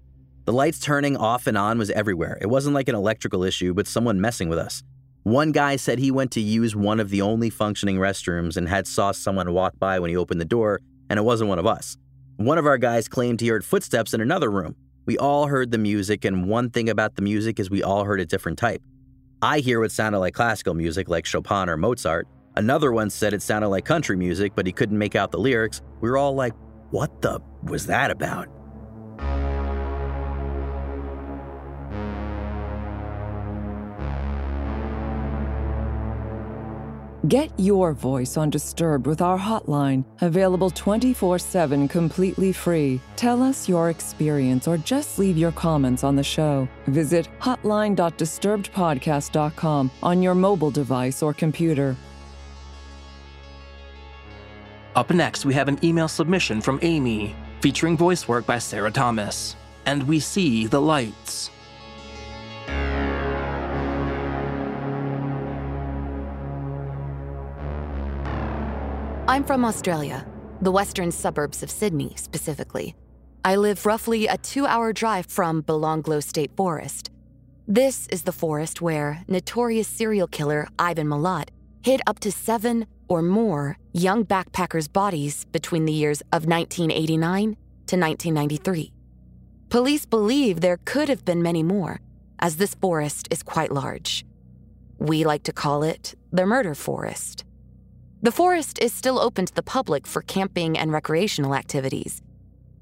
The 0.46 0.54
lights 0.54 0.80
turning 0.80 1.18
off 1.18 1.48
and 1.48 1.58
on 1.58 1.78
was 1.78 1.90
everywhere. 1.90 2.38
It 2.40 2.48
wasn't 2.48 2.76
like 2.76 2.88
an 2.88 2.96
electrical 2.96 3.44
issue, 3.44 3.74
but 3.74 3.88
someone 3.88 4.22
messing 4.22 4.48
with 4.48 4.58
us. 4.58 4.84
One 5.24 5.52
guy 5.52 5.76
said 5.76 6.00
he 6.00 6.12
went 6.12 6.32
to 6.32 6.40
use 6.40 6.78
one 6.78 7.02
of 7.02 7.10
the 7.10 7.22
only 7.22 7.50
functioning 7.50 7.98
restrooms 7.98 8.56
and 8.56 8.70
had 8.70 8.88
saw 8.88 9.12
someone 9.12 9.52
walk 9.52 9.78
by 9.80 10.00
when 10.00 10.10
he 10.10 10.16
opened 10.16 10.40
the 10.40 10.46
door 10.46 10.80
and 11.14 11.20
it 11.20 11.24
wasn't 11.24 11.48
one 11.48 11.60
of 11.60 11.68
us. 11.68 11.96
One 12.38 12.58
of 12.58 12.66
our 12.66 12.80
guys 12.80 13.08
claimed 13.08 13.40
he 13.40 13.50
heard 13.50 13.64
footsteps 13.64 14.16
in 14.16 14.22
another 14.22 14.50
room. 14.50 14.76
We 15.06 15.16
all 15.16 15.46
heard 15.46 15.70
the 15.70 15.78
music, 15.78 16.26
and 16.26 16.50
one 16.50 16.72
thing 16.72 16.90
about 16.90 17.18
the 17.18 17.22
music 17.22 17.60
is 17.60 17.70
we 17.70 17.84
all 17.84 18.04
heard 18.04 18.20
a 18.20 18.26
different 18.26 18.58
type. 18.58 18.82
I 19.40 19.60
hear 19.60 19.80
what 19.80 19.92
sounded 19.92 20.18
like 20.18 20.34
classical 20.34 20.74
music, 20.74 21.10
like 21.10 21.28
Chopin 21.28 21.70
or 21.70 21.78
Mozart. 21.78 22.28
Another 22.56 22.92
one 22.92 23.12
said 23.12 23.32
it 23.32 23.44
sounded 23.44 23.68
like 23.68 23.86
country 23.86 24.18
music, 24.18 24.54
but 24.56 24.66
he 24.66 24.72
couldn't 24.72 24.98
make 24.98 25.16
out 25.16 25.30
the 25.30 25.38
lyrics. 25.38 25.84
We 26.02 26.10
were 26.10 26.18
all 26.18 26.34
like, 26.34 26.54
what 26.90 27.22
the 27.22 27.40
was 27.62 27.86
that 27.86 28.10
about? 28.10 28.48
Get 37.28 37.52
your 37.58 37.94
voice 37.94 38.36
on 38.36 38.50
Disturbed 38.50 39.08
with 39.08 39.22
our 39.22 39.40
hotline, 39.40 40.04
available 40.20 40.70
24 40.70 41.40
7 41.40 41.88
completely 41.88 42.52
free. 42.52 43.00
Tell 43.16 43.42
us 43.42 43.70
your 43.70 43.90
experience 43.90 44.68
or 44.68 44.78
just 44.78 45.18
leave 45.18 45.38
your 45.38 45.54
comments 45.54 46.04
on 46.04 46.18
the 46.18 46.24
show. 46.24 46.68
Visit 46.88 47.30
hotline.disturbedpodcast.com 47.40 49.92
on 50.04 50.22
your 50.22 50.36
mobile 50.36 50.72
device 50.72 51.24
or 51.24 51.34
computer. 51.34 51.96
Up 54.98 55.10
next, 55.10 55.46
we 55.46 55.54
have 55.54 55.70
an 55.70 55.80
email 55.82 56.10
submission 56.10 56.60
from 56.60 56.78
Amy, 56.82 57.38
featuring 57.62 57.96
voice 57.96 58.28
work 58.28 58.46
by 58.46 58.60
Sarah 58.60 58.92
Thomas. 58.92 59.56
And 59.86 60.04
we 60.04 60.20
see 60.20 60.68
the 60.68 60.82
lights. 60.82 61.52
I'm 69.26 69.46
from 69.46 69.64
Australia, 69.64 70.28
the 70.62 70.72
western 70.74 71.10
suburbs 71.10 71.64
of 71.64 71.72
Sydney 71.72 72.14
specifically. 72.18 72.94
I 73.46 73.56
live 73.56 73.86
roughly 73.86 74.28
a 74.28 74.38
two 74.38 74.66
hour 74.66 74.92
drive 74.92 75.28
from 75.28 75.64
Belanglo 75.64 76.22
State 76.22 76.52
Forest. 76.58 77.10
This 77.66 78.06
is 78.08 78.24
the 78.24 78.34
forest 78.34 78.82
where 78.82 79.24
notorious 79.30 79.88
serial 79.88 80.28
killer 80.28 80.68
Ivan 80.78 81.08
Milat 81.08 81.52
hid 81.84 82.02
up 82.06 82.20
to 82.20 82.34
seven 82.34 82.86
or 83.08 83.22
more 83.22 83.78
young 83.94 84.26
backpackers' 84.26 84.92
bodies 84.92 85.46
between 85.54 85.86
the 85.86 85.94
years 85.94 86.20
of 86.34 86.46
1989 86.46 87.44
to 87.44 87.96
1993. 87.96 88.92
Police 89.70 90.06
believe 90.06 90.60
there 90.60 90.80
could 90.84 91.08
have 91.08 91.24
been 91.24 91.42
many 91.42 91.64
more, 91.64 92.02
as 92.40 92.58
this 92.58 92.76
forest 92.76 93.30
is 93.32 93.42
quite 93.42 93.72
large. 93.72 94.26
We 95.00 95.24
like 95.24 95.44
to 95.44 95.54
call 95.54 95.82
it 95.84 96.14
the 96.34 96.46
murder 96.46 96.76
forest. 96.76 97.46
The 98.24 98.32
forest 98.32 98.80
is 98.82 98.94
still 98.94 99.20
open 99.20 99.46
to 99.48 99.54
the 99.54 99.62
public 99.62 100.08
for 100.08 100.22
camping 100.22 100.78
and 100.78 100.94
recreational 100.94 101.54
activities. 101.54 102.22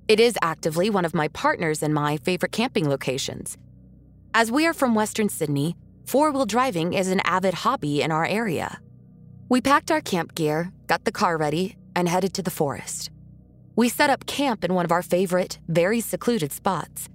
It 0.07 0.19
is 0.19 0.37
actively 0.43 0.91
one 0.91 1.03
of 1.03 1.15
my 1.15 1.29
partners 1.29 1.81
and 1.81 1.95
my 1.95 2.17
favorite 2.17 2.51
camping 2.51 2.87
locations. 2.87 3.57
As 4.35 4.51
we 4.51 4.67
are 4.67 4.73
from 4.73 4.93
Western 4.93 5.29
Sydney, 5.29 5.75
four 6.05 6.31
wheel 6.31 6.45
driving 6.45 6.93
is 6.93 7.07
an 7.07 7.21
avid 7.21 7.55
hobby 7.55 8.03
in 8.03 8.11
our 8.11 8.23
area. 8.23 8.79
We 9.49 9.61
packed 9.61 9.89
our 9.89 9.99
camp 9.99 10.35
gear, 10.35 10.71
got 10.85 11.05
the 11.05 11.11
car 11.11 11.37
ready, 11.37 11.75
and 11.95 12.07
headed 12.07 12.35
to 12.35 12.43
the 12.43 12.51
forest. 12.51 13.09
We 13.75 13.89
set 13.89 14.11
up 14.11 14.27
camp 14.27 14.63
in 14.63 14.75
one 14.75 14.85
of 14.85 14.91
our 14.91 15.01
favorite, 15.01 15.57
very 15.67 16.01
secluded 16.01 16.51
spots. 16.51 17.09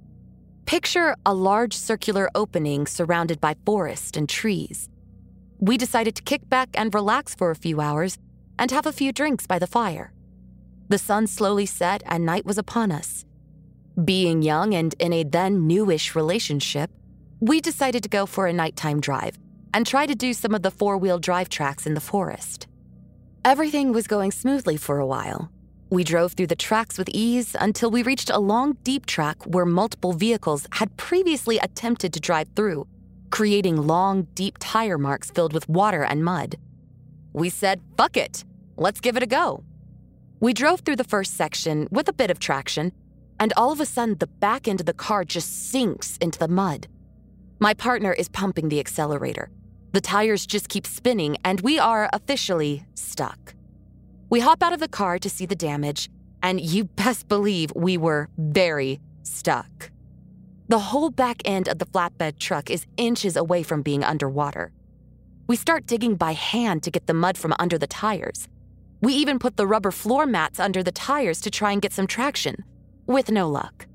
Picture 0.65 1.15
a 1.25 1.33
large 1.33 1.77
circular 1.77 2.29
opening 2.35 2.89
surrounded 2.89 3.41
by 3.41 3.55
forest 3.65 4.17
and 4.17 4.29
trees 4.29 4.89
we 5.59 5.77
decided 5.77 6.15
to 6.17 6.23
kick 6.23 6.49
back 6.49 6.69
and 6.75 6.95
relax 6.95 7.35
for 7.35 7.51
a 7.51 7.57
few 7.57 7.81
hours 7.81 8.19
and 8.59 8.71
have 8.71 8.87
a 8.87 8.93
few 8.93 9.13
drinks 9.13 9.47
by 9.47 9.59
the 9.59 9.67
fire. 9.67 10.13
The 10.89 10.99
sun 10.99 11.27
slowly 11.27 11.67
set 11.67 12.03
and 12.07 12.25
night 12.25 12.45
was 12.45 12.59
upon 12.59 12.93
us. 12.93 13.25
Being 14.05 14.43
young 14.43 14.75
and 14.75 14.95
in 14.99 15.13
a 15.13 15.25
then 15.25 15.67
newish 15.67 16.15
relationship, 16.15 16.91
we 17.41 17.61
decided 17.61 18.03
to 18.03 18.09
go 18.09 18.27
for 18.27 18.47
a 18.47 18.53
nighttime 18.53 19.01
drive 19.01 19.39
and 19.75 19.87
try 19.87 20.07
to 20.07 20.15
do 20.15 20.33
some 20.33 20.55
of 20.55 20.63
the 20.63 20.71
four 20.71 20.97
wheel 20.97 21.19
drive 21.19 21.49
tracks 21.49 21.87
in 21.87 21.95
the 21.95 22.01
forest. 22.01 22.67
Everything 23.45 23.93
was 23.93 24.07
going 24.07 24.33
smoothly 24.33 24.77
for 24.77 24.99
a 24.99 25.07
while. 25.07 25.51
We 25.91 26.03
drove 26.03 26.33
through 26.33 26.49
the 26.49 26.57
tracks 26.57 26.99
with 26.99 27.09
ease 27.11 27.55
until 27.59 27.91
we 27.91 28.03
reached 28.03 28.31
a 28.31 28.39
long, 28.39 28.77
deep 28.83 29.07
track 29.07 29.45
where 29.47 29.65
multiple 29.65 30.13
vehicles 30.13 30.67
had 30.73 30.97
previously 30.97 31.59
attempted 31.59 32.13
to 32.13 32.21
drive 32.21 32.49
through 32.57 32.87
creating 33.31 33.77
long, 33.77 34.29
deep 34.35 34.57
tire 34.59 34.99
marks 34.99 35.31
filled 35.31 35.53
with 35.53 35.69
water 35.69 36.03
and 36.03 36.25
mud. 36.25 36.57
We 37.33 37.51
said, 37.51 37.81
fuck 37.97 38.17
it, 38.17 38.45
let's 38.77 39.01
give 39.01 39.17
it 39.17 39.23
a 39.23 39.27
go. 39.27 39.65
We 40.41 40.53
drove 40.53 40.81
through 40.81 40.97
the 40.97 41.05
first 41.05 41.35
section 41.35 41.89
with 41.91 42.09
a 42.09 42.13
bit 42.13 42.31
of 42.31 42.39
traction, 42.39 42.93
and 43.41 43.53
all 43.57 43.73
of 43.73 43.81
a 43.81 43.87
sudden 43.87 44.17
the 44.19 44.27
back 44.27 44.69
end 44.69 44.81
of 44.81 44.87
the 44.87 44.93
car 44.93 45.25
just 45.25 45.71
sinks 45.71 46.17
into 46.19 46.39
the 46.39 46.49
mud. 46.49 46.89
My 47.59 47.75
partner 47.75 48.13
is 48.13 48.29
pumping 48.29 48.69
the 48.69 48.81
accelerator. 48.81 49.51
The 49.93 50.01
tires 50.01 50.47
just 50.47 50.69
keep 50.69 50.87
spinning, 50.87 51.37
and 51.45 51.61
we 51.63 51.79
are 51.79 52.11
officially 52.13 52.85
stuck. 52.95 53.55
We 54.29 54.41
hop 54.41 54.63
out 54.63 54.73
of 54.73 54.81
the 54.81 54.89
car 54.89 55.19
to 55.19 55.31
see 55.31 55.47
the 55.47 55.55
damage, 55.55 56.11
and 56.43 56.61
you 56.61 56.85
best 56.85 57.29
believe 57.29 57.73
we 57.75 57.97
were 57.97 58.29
very 58.37 59.01
stuck. 59.23 59.91
The 60.69 60.81
whole 60.81 61.11
back 61.11 61.43
end 61.45 61.69
of 61.69 61.79
the 61.79 61.87
flatbed 61.87 62.41
truck 62.41 62.71
is 62.71 62.87
inches 62.97 63.37
away 63.37 63.63
from 63.63 63.83
being 63.83 64.03
underwater. 64.03 64.73
We 65.47 65.55
start 65.55 65.87
digging 65.87 66.17
by 66.17 66.33
hand 66.33 66.83
to 66.83 66.91
get 66.91 67.07
the 67.07 67.15
mud 67.15 67.39
from 67.39 67.55
under 67.61 67.79
the 67.79 67.87
tires. 67.87 68.49
We 69.01 69.15
even 69.15 69.39
put 69.39 69.57
the 69.57 69.67
rubber 69.67 69.93
floor 69.93 70.27
mats 70.27 70.59
under 70.59 70.83
the 70.83 70.91
tires 70.91 71.41
to 71.43 71.53
try 71.53 71.71
and 71.71 71.81
get 71.81 71.93
some 71.93 72.09
traction, 72.09 72.65
with 73.07 73.31
no 73.31 73.49
luck. 73.49 73.87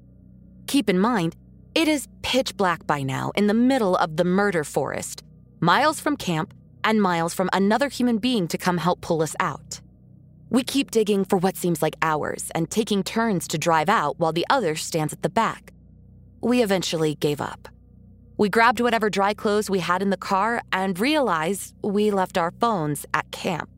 Keep 0.67 0.89
in 0.89 0.97
mind, 0.97 1.35
it 1.75 1.89
is 1.89 2.07
pitch 2.21 2.55
black 2.55 2.87
by 2.87 3.03
now 3.03 3.33
in 3.35 3.47
the 3.47 3.53
middle 3.53 3.97
of 3.97 4.15
the 4.15 4.23
murder 4.23 4.63
forest, 4.63 5.23
miles 5.59 5.99
from 5.99 6.15
camp 6.15 6.53
and 6.85 7.01
miles 7.01 7.33
from 7.33 7.49
another 7.51 7.89
human 7.89 8.17
being 8.17 8.47
to 8.47 8.57
come 8.57 8.77
help 8.77 9.01
pull 9.01 9.21
us 9.21 9.35
out. 9.41 9.81
We 10.49 10.63
keep 10.63 10.89
digging 10.89 11.25
for 11.25 11.37
what 11.37 11.57
seems 11.57 11.81
like 11.81 11.97
hours 12.01 12.49
and 12.55 12.71
taking 12.71 13.03
turns 13.03 13.45
to 13.49 13.57
drive 13.57 13.89
out 13.89 14.19
while 14.19 14.31
the 14.31 14.45
other 14.49 14.77
stands 14.77 15.11
at 15.11 15.21
the 15.21 15.29
back 15.29 15.73
we 16.41 16.63
eventually 16.63 17.15
gave 17.15 17.39
up. 17.41 17.67
We 18.37 18.49
grabbed 18.49 18.79
whatever 18.79 19.09
dry 19.09 19.33
clothes 19.33 19.69
we 19.69 19.79
had 19.79 20.01
in 20.01 20.09
the 20.09 20.17
car 20.17 20.61
and 20.73 20.99
realized 20.99 21.75
we 21.83 22.09
left 22.11 22.37
our 22.37 22.51
phones 22.59 23.05
at 23.13 23.29
camp. 23.31 23.69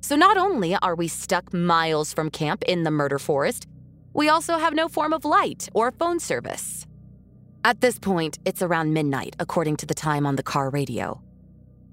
So 0.00 0.16
not 0.16 0.36
only 0.36 0.74
are 0.76 0.94
we 0.94 1.08
stuck 1.08 1.52
miles 1.52 2.12
from 2.12 2.30
camp 2.30 2.62
in 2.64 2.82
the 2.82 2.90
murder 2.90 3.18
forest, 3.18 3.66
we 4.12 4.28
also 4.28 4.58
have 4.58 4.74
no 4.74 4.88
form 4.88 5.12
of 5.12 5.24
light 5.24 5.68
or 5.74 5.90
phone 5.90 6.20
service. 6.20 6.86
At 7.64 7.80
this 7.80 7.98
point, 7.98 8.38
it's 8.44 8.62
around 8.62 8.92
midnight, 8.92 9.36
according 9.38 9.76
to 9.78 9.86
the 9.86 9.94
time 9.94 10.26
on 10.26 10.36
the 10.36 10.42
car 10.42 10.70
radio. 10.70 11.20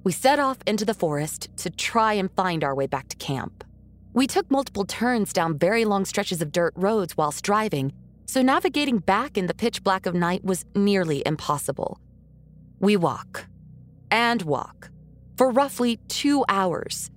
We 0.04 0.12
set 0.12 0.40
off 0.40 0.58
into 0.68 0.86
the 0.86 0.94
forest 0.94 1.50
to 1.58 1.70
try 1.70 2.14
and 2.14 2.32
find 2.32 2.64
our 2.64 2.76
way 2.76 2.88
back 2.88 3.08
to 3.10 3.16
camp. 3.18 3.64
We 4.14 4.28
took 4.28 4.50
multiple 4.52 4.84
turns 4.84 5.32
down 5.32 5.58
very 5.58 5.86
long 5.86 6.06
stretches 6.06 6.42
of 6.42 6.52
dirt 6.52 6.74
roads 6.76 7.16
whilst 7.16 7.46
driving, 7.46 7.94
so 8.26 8.42
navigating 8.42 9.00
back 9.00 9.38
in 9.38 9.48
the 9.48 9.54
pitch 9.54 9.84
black 9.84 10.06
of 10.06 10.16
night 10.16 10.44
was 10.44 10.66
nearly 10.76 11.24
impossible. 11.26 12.00
We 12.80 12.98
walk 12.98 13.46
and 14.10 14.42
walk 14.42 14.90
for 15.38 15.50
roughly 15.50 15.98
two 16.08 16.46
hours, 16.48 17.12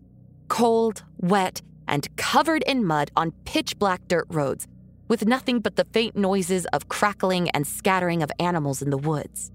cold, 0.48 1.02
wet, 1.18 1.62
and 1.86 2.14
covered 2.16 2.62
in 2.64 2.84
mud 2.84 3.10
on 3.16 3.32
pitch 3.44 3.78
black 3.78 4.06
dirt 4.08 4.26
roads, 4.28 4.66
with 5.08 5.26
nothing 5.26 5.60
but 5.60 5.76
the 5.76 5.86
faint 5.92 6.16
noises 6.16 6.66
of 6.66 6.88
crackling 6.88 7.50
and 7.50 7.66
scattering 7.66 8.22
of 8.22 8.30
animals 8.38 8.80
in 8.80 8.90
the 8.90 8.98
woods. 8.98 9.52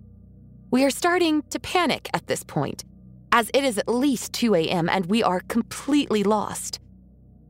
We 0.72 0.84
are 0.84 0.92
starting 0.92 1.42
to 1.50 1.60
panic 1.60 2.10
at 2.14 2.28
this 2.28 2.44
point, 2.44 2.84
as 3.32 3.50
it 3.54 3.64
is 3.64 3.78
at 3.78 3.90
least 3.90 4.34
2 4.34 4.56
a.m. 4.56 4.88
and 4.88 5.08
we 5.08 5.24
are 5.24 5.40
completely 5.42 6.24
lost. 6.24 6.80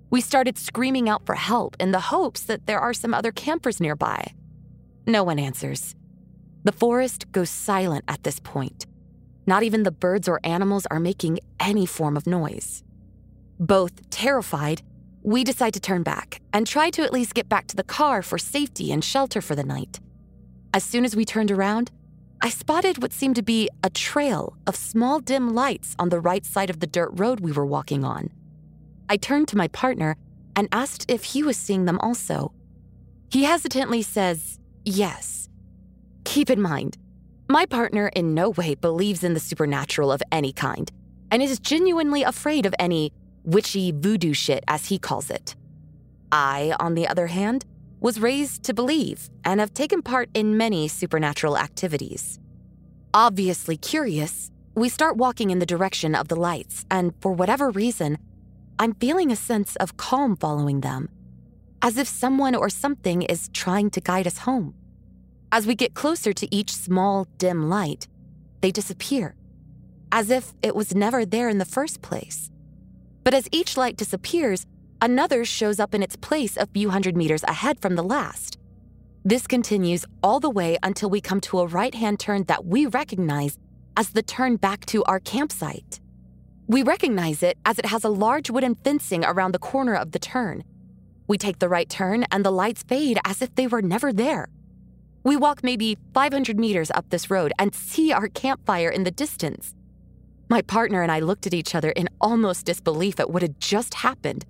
We 0.09 0.21
started 0.21 0.57
screaming 0.57 1.07
out 1.07 1.25
for 1.25 1.35
help 1.35 1.75
in 1.79 1.91
the 1.91 1.99
hopes 1.99 2.41
that 2.43 2.65
there 2.65 2.79
are 2.79 2.93
some 2.93 3.13
other 3.13 3.31
campers 3.31 3.79
nearby. 3.79 4.33
No 5.05 5.23
one 5.23 5.37
answers. 5.37 5.95
The 6.63 6.71
forest 6.71 7.31
goes 7.31 7.49
silent 7.49 8.05
at 8.07 8.23
this 8.23 8.39
point. 8.39 8.85
Not 9.45 9.63
even 9.63 9.83
the 9.83 9.91
birds 9.91 10.27
or 10.27 10.39
animals 10.43 10.85
are 10.87 10.99
making 10.99 11.39
any 11.59 11.85
form 11.85 12.17
of 12.17 12.27
noise. 12.27 12.83
Both 13.59 14.09
terrified, 14.09 14.81
we 15.21 15.43
decide 15.43 15.73
to 15.73 15.79
turn 15.79 16.03
back 16.03 16.41
and 16.53 16.65
try 16.65 16.89
to 16.91 17.03
at 17.03 17.13
least 17.13 17.35
get 17.35 17.49
back 17.49 17.67
to 17.67 17.75
the 17.75 17.83
car 17.83 18.21
for 18.21 18.37
safety 18.37 18.91
and 18.91 19.03
shelter 19.03 19.41
for 19.41 19.55
the 19.55 19.63
night. 19.63 19.99
As 20.73 20.83
soon 20.83 21.05
as 21.05 21.15
we 21.15 21.25
turned 21.25 21.51
around, 21.51 21.91
I 22.41 22.49
spotted 22.49 23.01
what 23.01 23.11
seemed 23.11 23.35
to 23.35 23.43
be 23.43 23.69
a 23.83 23.89
trail 23.89 24.55
of 24.65 24.75
small 24.75 25.19
dim 25.19 25.53
lights 25.53 25.95
on 25.99 26.09
the 26.09 26.21
right 26.21 26.45
side 26.45 26.69
of 26.69 26.79
the 26.79 26.87
dirt 26.87 27.11
road 27.13 27.41
we 27.41 27.51
were 27.51 27.65
walking 27.65 28.03
on. 28.05 28.29
I 29.09 29.17
turned 29.17 29.47
to 29.49 29.57
my 29.57 29.67
partner 29.69 30.15
and 30.55 30.69
asked 30.71 31.09
if 31.09 31.23
he 31.23 31.43
was 31.43 31.57
seeing 31.57 31.85
them 31.85 31.99
also. 31.99 32.53
He 33.31 33.43
hesitantly 33.43 34.03
says, 34.03 34.59
yes. 34.85 35.49
Keep 36.23 36.49
in 36.49 36.61
mind, 36.61 36.97
my 37.49 37.65
partner 37.65 38.07
in 38.15 38.35
no 38.35 38.51
way 38.51 38.75
believes 38.75 39.23
in 39.23 39.33
the 39.33 39.39
supernatural 39.39 40.11
of 40.11 40.21
any 40.31 40.53
kind 40.53 40.91
and 41.31 41.41
is 41.41 41.59
genuinely 41.59 42.23
afraid 42.23 42.65
of 42.65 42.75
any 42.79 43.11
witchy 43.43 43.91
voodoo 43.91 44.33
shit, 44.33 44.63
as 44.67 44.85
he 44.85 44.99
calls 44.99 45.29
it. 45.29 45.55
I, 46.31 46.75
on 46.79 46.93
the 46.93 47.07
other 47.07 47.27
hand, 47.27 47.65
was 47.99 48.19
raised 48.19 48.63
to 48.63 48.73
believe 48.73 49.29
and 49.43 49.59
have 49.59 49.73
taken 49.73 50.01
part 50.01 50.29
in 50.33 50.57
many 50.57 50.87
supernatural 50.87 51.57
activities. 51.57 52.39
Obviously 53.13 53.77
curious, 53.77 54.51
we 54.75 54.89
start 54.89 55.17
walking 55.17 55.49
in 55.49 55.59
the 55.59 55.65
direction 55.65 56.13
of 56.15 56.27
the 56.27 56.35
lights, 56.35 56.85
and 56.91 57.13
for 57.21 57.31
whatever 57.31 57.71
reason, 57.71 58.17
I'm 58.81 58.93
feeling 58.93 59.29
a 59.29 59.35
sense 59.35 59.75
of 59.75 59.97
calm 59.97 60.37
following 60.37 60.79
them, 60.79 61.09
as 61.81 61.97
if 61.97 62.07
someone 62.07 62.55
or 62.55 62.69
something 62.69 63.23
is 63.23 63.49
trying 63.49 63.89
to 63.89 63.99
guide 63.99 64.25
us 64.25 64.37
home. 64.37 64.73
As 65.51 65.67
we 65.67 65.75
get 65.75 65.93
closer 65.93 66.31
to 66.31 66.55
each 66.55 66.71
small, 66.73 67.27
dim 67.37 67.67
light, 67.67 68.07
they 68.61 68.71
disappear, 68.71 69.35
as 70.13 70.29
if 70.29 70.53
it 70.63 70.77
was 70.77 70.95
never 70.95 71.25
there 71.25 71.49
in 71.49 71.57
the 71.57 71.65
first 71.65 72.01
place. 72.01 72.49
But 73.25 73.33
as 73.33 73.49
each 73.51 73.75
light 73.75 73.97
disappears, 73.97 74.65
another 75.01 75.43
shows 75.43 75.81
up 75.81 75.93
in 75.93 76.01
its 76.01 76.15
place 76.15 76.55
a 76.55 76.65
few 76.65 76.89
hundred 76.89 77.17
meters 77.17 77.43
ahead 77.43 77.81
from 77.81 77.97
the 77.97 78.03
last. 78.03 78.57
This 79.25 79.45
continues 79.45 80.05
all 80.23 80.39
the 80.39 80.49
way 80.49 80.77
until 80.83 81.09
we 81.09 81.19
come 81.19 81.41
to 81.41 81.59
a 81.59 81.67
right 81.67 81.93
hand 81.93 82.21
turn 82.21 82.45
that 82.45 82.65
we 82.65 82.85
recognize 82.85 83.59
as 83.97 84.11
the 84.11 84.23
turn 84.23 84.55
back 84.55 84.85
to 84.85 85.03
our 85.03 85.19
campsite. 85.19 85.99
We 86.69 86.83
recognize 86.83 87.41
it 87.41 87.57
as 87.65 87.79
it 87.79 87.87
has 87.87 88.03
a 88.03 88.09
large 88.09 88.51
wooden 88.51 88.75
fencing 88.75 89.25
around 89.25 89.53
the 89.53 89.59
corner 89.59 89.95
of 89.95 90.11
the 90.11 90.19
turn. 90.19 90.63
We 91.27 91.35
take 91.35 91.57
the 91.57 91.67
right 91.67 91.89
turn 91.89 92.25
and 92.31 92.45
the 92.45 92.51
lights 92.51 92.83
fade 92.83 93.17
as 93.25 93.41
if 93.41 93.55
they 93.55 93.65
were 93.65 93.81
never 93.81 94.13
there. 94.13 94.49
We 95.23 95.35
walk 95.35 95.63
maybe 95.63 95.97
500 96.13 96.59
meters 96.59 96.91
up 96.91 97.09
this 97.09 97.31
road 97.31 97.53
and 97.57 97.73
see 97.73 98.11
our 98.11 98.27
campfire 98.27 98.89
in 98.89 99.03
the 99.03 99.09
distance. 99.09 99.73
My 100.47 100.61
partner 100.61 101.01
and 101.01 101.11
I 101.11 101.21
looked 101.21 101.47
at 101.47 101.55
each 101.55 101.73
other 101.73 101.89
in 101.89 102.07
almost 102.21 102.67
disbelief 102.67 103.19
at 103.19 103.31
what 103.31 103.41
had 103.41 103.59
just 103.59 103.95
happened, 103.95 104.45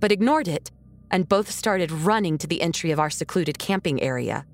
but 0.00 0.10
ignored 0.10 0.48
it 0.48 0.72
and 1.12 1.28
both 1.28 1.48
started 1.48 1.92
running 1.92 2.38
to 2.38 2.48
the 2.48 2.60
entry 2.60 2.90
of 2.90 2.98
our 2.98 3.10
secluded 3.10 3.60
camping 3.60 4.02
area. 4.02 4.46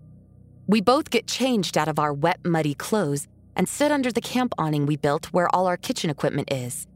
We 0.66 0.82
both 0.82 1.08
get 1.08 1.26
changed 1.26 1.78
out 1.78 1.88
of 1.88 1.98
our 1.98 2.12
wet, 2.12 2.44
muddy 2.44 2.74
clothes 2.74 3.26
and 3.56 3.66
sit 3.66 3.90
under 3.90 4.12
the 4.12 4.20
camp 4.20 4.52
awning 4.58 4.84
we 4.84 4.96
built 4.96 5.32
where 5.32 5.48
all 5.54 5.66
our 5.66 5.78
kitchen 5.78 6.10
equipment 6.10 6.52
is. 6.52 6.86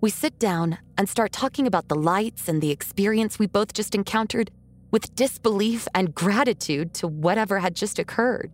We 0.00 0.10
sit 0.10 0.38
down 0.38 0.78
and 0.98 1.08
start 1.08 1.32
talking 1.32 1.66
about 1.66 1.88
the 1.88 1.94
lights 1.94 2.48
and 2.48 2.60
the 2.60 2.70
experience 2.70 3.38
we 3.38 3.46
both 3.46 3.72
just 3.72 3.94
encountered 3.94 4.50
with 4.90 5.14
disbelief 5.14 5.88
and 5.94 6.14
gratitude 6.14 6.94
to 6.94 7.08
whatever 7.08 7.58
had 7.58 7.74
just 7.74 7.98
occurred. 7.98 8.52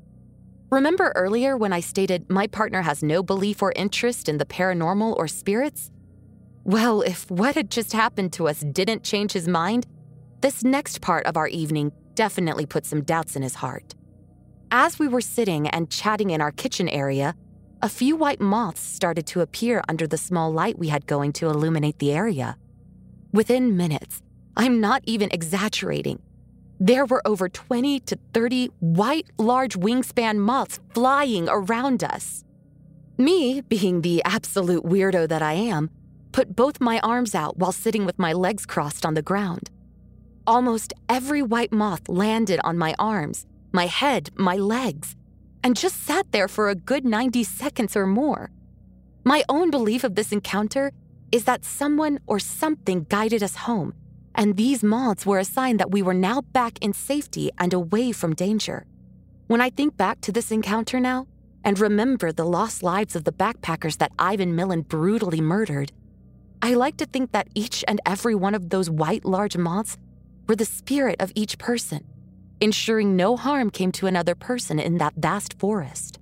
Remember 0.71 1.13
earlier 1.17 1.57
when 1.57 1.73
I 1.73 1.81
stated 1.81 2.31
my 2.31 2.47
partner 2.47 2.83
has 2.83 3.03
no 3.03 3.23
belief 3.23 3.61
or 3.61 3.73
interest 3.75 4.29
in 4.29 4.39
the 4.39 4.47
paranormal 4.47 5.17
or 5.17 5.27
spirits? 5.27 5.91
Well, 6.63 7.03
if 7.03 7.29
what 7.31 7.57
had 7.57 7.71
just 7.71 7.93
happened 7.93 8.33
to 8.35 8.47
us 8.47 8.61
didn't 8.61 9.03
change 9.03 9.33
his 9.33 9.49
mind, 9.49 9.87
this 10.41 10.63
next 10.63 11.01
part 11.01 11.27
of 11.27 11.37
our 11.37 11.49
evening 11.49 11.91
definitely 12.15 12.67
put 12.67 12.87
some 12.87 13.03
doubts 13.03 13.35
in 13.35 13.43
his 13.43 13.57
heart. 13.57 13.95
As 14.71 14.99
we 14.99 15.09
were 15.09 15.21
sitting 15.21 15.69
and 15.69 15.91
chatting 15.91 16.31
in 16.31 16.41
our 16.41 16.53
kitchen 16.53 16.89
area, 16.89 17.35
a 17.83 17.89
few 17.89 18.17
white 18.17 18.41
moths 18.41 18.81
started 18.81 19.27
to 19.29 19.41
appear 19.41 19.83
under 19.89 20.07
the 20.07 20.19
small 20.19 20.53
light 20.53 20.79
we 20.79 20.89
had 20.89 21.07
going 21.07 21.33
to 21.35 21.49
illuminate 21.49 21.99
the 21.99 22.13
area. 22.13 22.57
Within 23.33 23.77
minutes, 23.77 24.23
I'm 24.57 24.81
not 24.81 25.03
even 25.07 25.31
exaggerating, 25.33 26.21
there 26.83 27.05
were 27.05 27.21
over 27.27 27.47
20 27.47 28.01
to 28.01 28.19
30 28.33 28.71
white, 28.81 29.27
large 29.37 29.77
wingspan 29.77 30.39
moths 30.39 30.81
flying 30.95 31.47
around 31.47 32.03
us. 32.03 32.43
Me, 33.19 33.61
being 33.61 34.01
the 34.01 34.23
absolute 34.25 34.83
weirdo 34.83 35.29
that 35.29 35.43
I 35.43 35.53
am, 35.53 35.91
put 36.33 36.57
both 36.57 36.81
my 36.81 36.99
arms 37.01 37.35
out 37.35 37.59
while 37.59 37.73
sitting 37.73 38.07
with 38.07 38.19
my 38.19 38.33
legs 38.33 38.65
crossed 38.65 39.05
on 39.05 39.13
the 39.13 39.21
ground. 39.21 39.69
Almost 40.47 40.95
every 41.07 41.43
white 41.43 41.71
moth 41.71 42.09
landed 42.09 42.61
on 42.65 42.79
my 42.79 42.95
arms, 42.99 43.45
my 43.73 43.85
head, 43.85 44.31
my 44.37 44.57
legs, 44.57 45.17
and 45.63 45.77
just 45.77 46.05
sat 46.05 46.31
there 46.33 46.49
for 46.49 46.69
a 46.69 46.75
good 46.75 47.05
90 47.05 47.45
seconds 47.45 47.97
or 47.97 48.07
more. 48.07 48.51
My 49.25 49.45
own 49.49 49.71
belief 49.71 50.05
of 50.05 50.15
this 50.15 50.33
encounter 50.33 50.93
is 51.33 51.45
that 51.45 51.65
someone 51.65 52.19
or 52.27 52.39
something 52.39 53.07
guided 53.09 53.43
us 53.43 53.57
home 53.57 53.95
and 54.35 54.57
these 54.57 54.83
moths 54.83 55.27
were 55.27 55.39
a 55.39 55.45
sign 55.45 55.77
that 55.79 55.91
we 55.91 56.03
were 56.03 56.15
now 56.15 56.41
back 56.41 56.79
in 56.81 56.93
safety 56.93 57.51
and 57.59 57.73
away 57.73 58.13
from 58.13 58.35
danger. 58.35 58.87
When 59.49 59.61
I 59.61 59.71
think 59.71 59.97
back 59.97 60.21
to 60.23 60.33
this 60.33 60.51
encounter 60.51 61.01
now 61.01 61.27
and 61.65 61.79
remember 61.79 62.33
the 62.33 62.47
lost 62.47 62.83
lives 62.83 63.17
of 63.17 63.25
the 63.25 63.33
backpackers 63.33 63.99
that 63.99 64.13
Ivan 64.19 64.55
Milat 64.57 64.89
brutally 64.89 65.41
murdered, 65.41 65.93
I 66.63 66.75
like 66.75 66.97
to 66.99 67.07
think 67.07 67.33
that 67.33 67.49
each 67.55 67.85
and 67.89 68.01
every 68.07 68.35
one 68.35 68.55
of 68.55 68.71
those 68.71 68.89
white 68.89 69.25
large 69.25 69.57
moths 69.57 69.99
were 70.47 70.57
the 70.57 70.65
spirit 70.65 71.17
of 71.21 71.33
each 71.35 71.59
person, 71.59 72.07
ensuring 72.61 73.17
no 73.17 73.37
harm 73.37 73.71
came 73.71 73.93
to 73.93 74.07
another 74.07 74.35
person 74.35 74.79
in 74.79 74.99
that 74.99 75.15
vast 75.17 75.59
forest. 75.59 76.19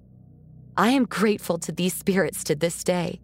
I 0.76 0.90
am 0.90 1.04
grateful 1.04 1.58
to 1.58 1.72
these 1.72 1.94
spirits 1.94 2.44
to 2.44 2.54
this 2.54 2.84
day. 2.84 3.20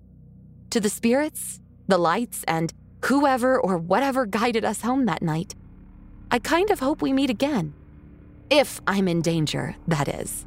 To 0.71 0.81
the 0.81 0.89
spirits, 0.89 1.61
the 1.87 1.99
lights, 1.99 2.45
and 2.49 2.73
whoever 3.05 3.61
or 3.61 3.79
whatever 3.79 4.27
guided 4.27 4.65
us 4.65 4.81
home 4.81 5.05
that 5.07 5.23
night. 5.23 5.55
I 6.31 6.39
kind 6.41 6.71
of 6.71 6.81
hope 6.81 7.03
we 7.03 7.13
meet 7.13 7.31
again. 7.31 7.75
If 8.51 8.81
I'm 8.87 9.07
in 9.09 9.23
danger, 9.23 9.77
that 9.87 10.09
is. 10.09 10.47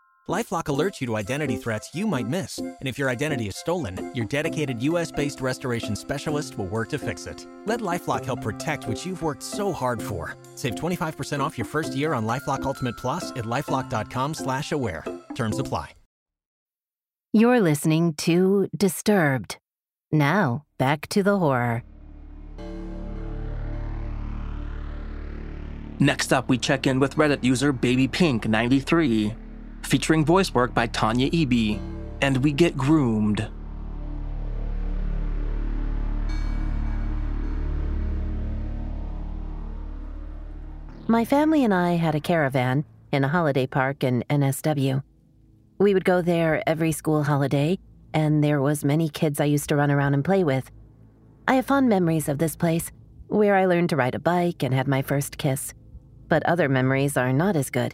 LifeLock 0.31 0.63
alerts 0.65 1.01
you 1.01 1.07
to 1.07 1.17
identity 1.17 1.57
threats 1.57 1.93
you 1.93 2.07
might 2.07 2.27
miss, 2.27 2.57
and 2.57 2.77
if 2.81 2.97
your 2.97 3.09
identity 3.09 3.47
is 3.47 3.57
stolen, 3.57 4.11
your 4.15 4.25
dedicated 4.25 4.81
U.S.-based 4.83 5.41
restoration 5.41 5.95
specialist 5.95 6.57
will 6.57 6.67
work 6.67 6.87
to 6.89 6.97
fix 6.97 7.25
it. 7.25 7.45
Let 7.65 7.81
LifeLock 7.81 8.23
help 8.23 8.41
protect 8.41 8.87
what 8.87 9.05
you've 9.05 9.21
worked 9.21 9.43
so 9.43 9.73
hard 9.73 10.01
for. 10.01 10.37
Save 10.55 10.75
25% 10.75 11.41
off 11.41 11.57
your 11.57 11.65
first 11.65 11.95
year 11.95 12.13
on 12.13 12.25
LifeLock 12.25 12.63
Ultimate 12.63 12.95
Plus 12.97 13.31
at 13.31 13.45
lifeLock.com/slash-aware. 13.45 15.03
Terms 15.35 15.59
apply. 15.59 15.95
You're 17.33 17.61
listening 17.61 18.13
to 18.15 18.69
Disturbed. 18.75 19.57
Now, 20.11 20.65
back 20.77 21.07
to 21.09 21.23
the 21.23 21.39
horror. 21.39 21.83
Next 26.01 26.33
up, 26.33 26.49
we 26.49 26.57
check 26.57 26.87
in 26.87 26.99
with 26.99 27.15
Reddit 27.15 27.43
user 27.43 27.71
BabyPink93, 27.71 29.35
featuring 29.91 30.23
voice 30.23 30.53
work 30.53 30.73
by 30.73 30.87
Tanya 30.87 31.29
Eby, 31.31 31.77
and 32.21 32.37
we 32.45 32.53
get 32.53 32.77
groomed. 32.77 33.45
My 41.09 41.25
family 41.25 41.65
and 41.65 41.73
I 41.73 41.97
had 41.97 42.15
a 42.15 42.21
caravan 42.21 42.85
in 43.11 43.25
a 43.25 43.27
holiday 43.27 43.67
park 43.67 44.05
in 44.05 44.23
NSW. 44.29 45.03
We 45.77 45.93
would 45.93 46.05
go 46.05 46.21
there 46.21 46.63
every 46.65 46.93
school 46.93 47.23
holiday, 47.23 47.77
and 48.13 48.41
there 48.41 48.61
was 48.61 48.85
many 48.85 49.09
kids 49.09 49.41
I 49.41 49.45
used 49.45 49.67
to 49.67 49.75
run 49.75 49.91
around 49.91 50.13
and 50.13 50.23
play 50.23 50.45
with. 50.45 50.71
I 51.49 51.55
have 51.55 51.65
fond 51.65 51.89
memories 51.89 52.29
of 52.29 52.37
this 52.37 52.55
place, 52.55 52.93
where 53.27 53.57
I 53.57 53.65
learned 53.65 53.89
to 53.89 53.97
ride 53.97 54.15
a 54.15 54.19
bike 54.19 54.63
and 54.63 54.73
had 54.73 54.87
my 54.87 55.01
first 55.01 55.37
kiss. 55.37 55.73
But 56.29 56.45
other 56.45 56.69
memories 56.69 57.17
are 57.17 57.33
not 57.33 57.57
as 57.57 57.69
good, 57.69 57.93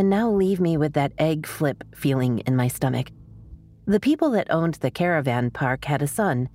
and 0.00 0.08
now 0.08 0.30
leave 0.30 0.60
me 0.60 0.78
with 0.78 0.94
that 0.94 1.12
egg 1.18 1.46
flip 1.46 1.84
feeling 1.94 2.38
in 2.40 2.56
my 2.56 2.68
stomach. 2.68 3.10
The 3.84 4.00
people 4.00 4.30
that 4.30 4.50
owned 4.50 4.74
the 4.76 4.90
caravan 4.90 5.50
park 5.50 5.84
had 5.84 6.00
a 6.00 6.08
son. 6.08 6.48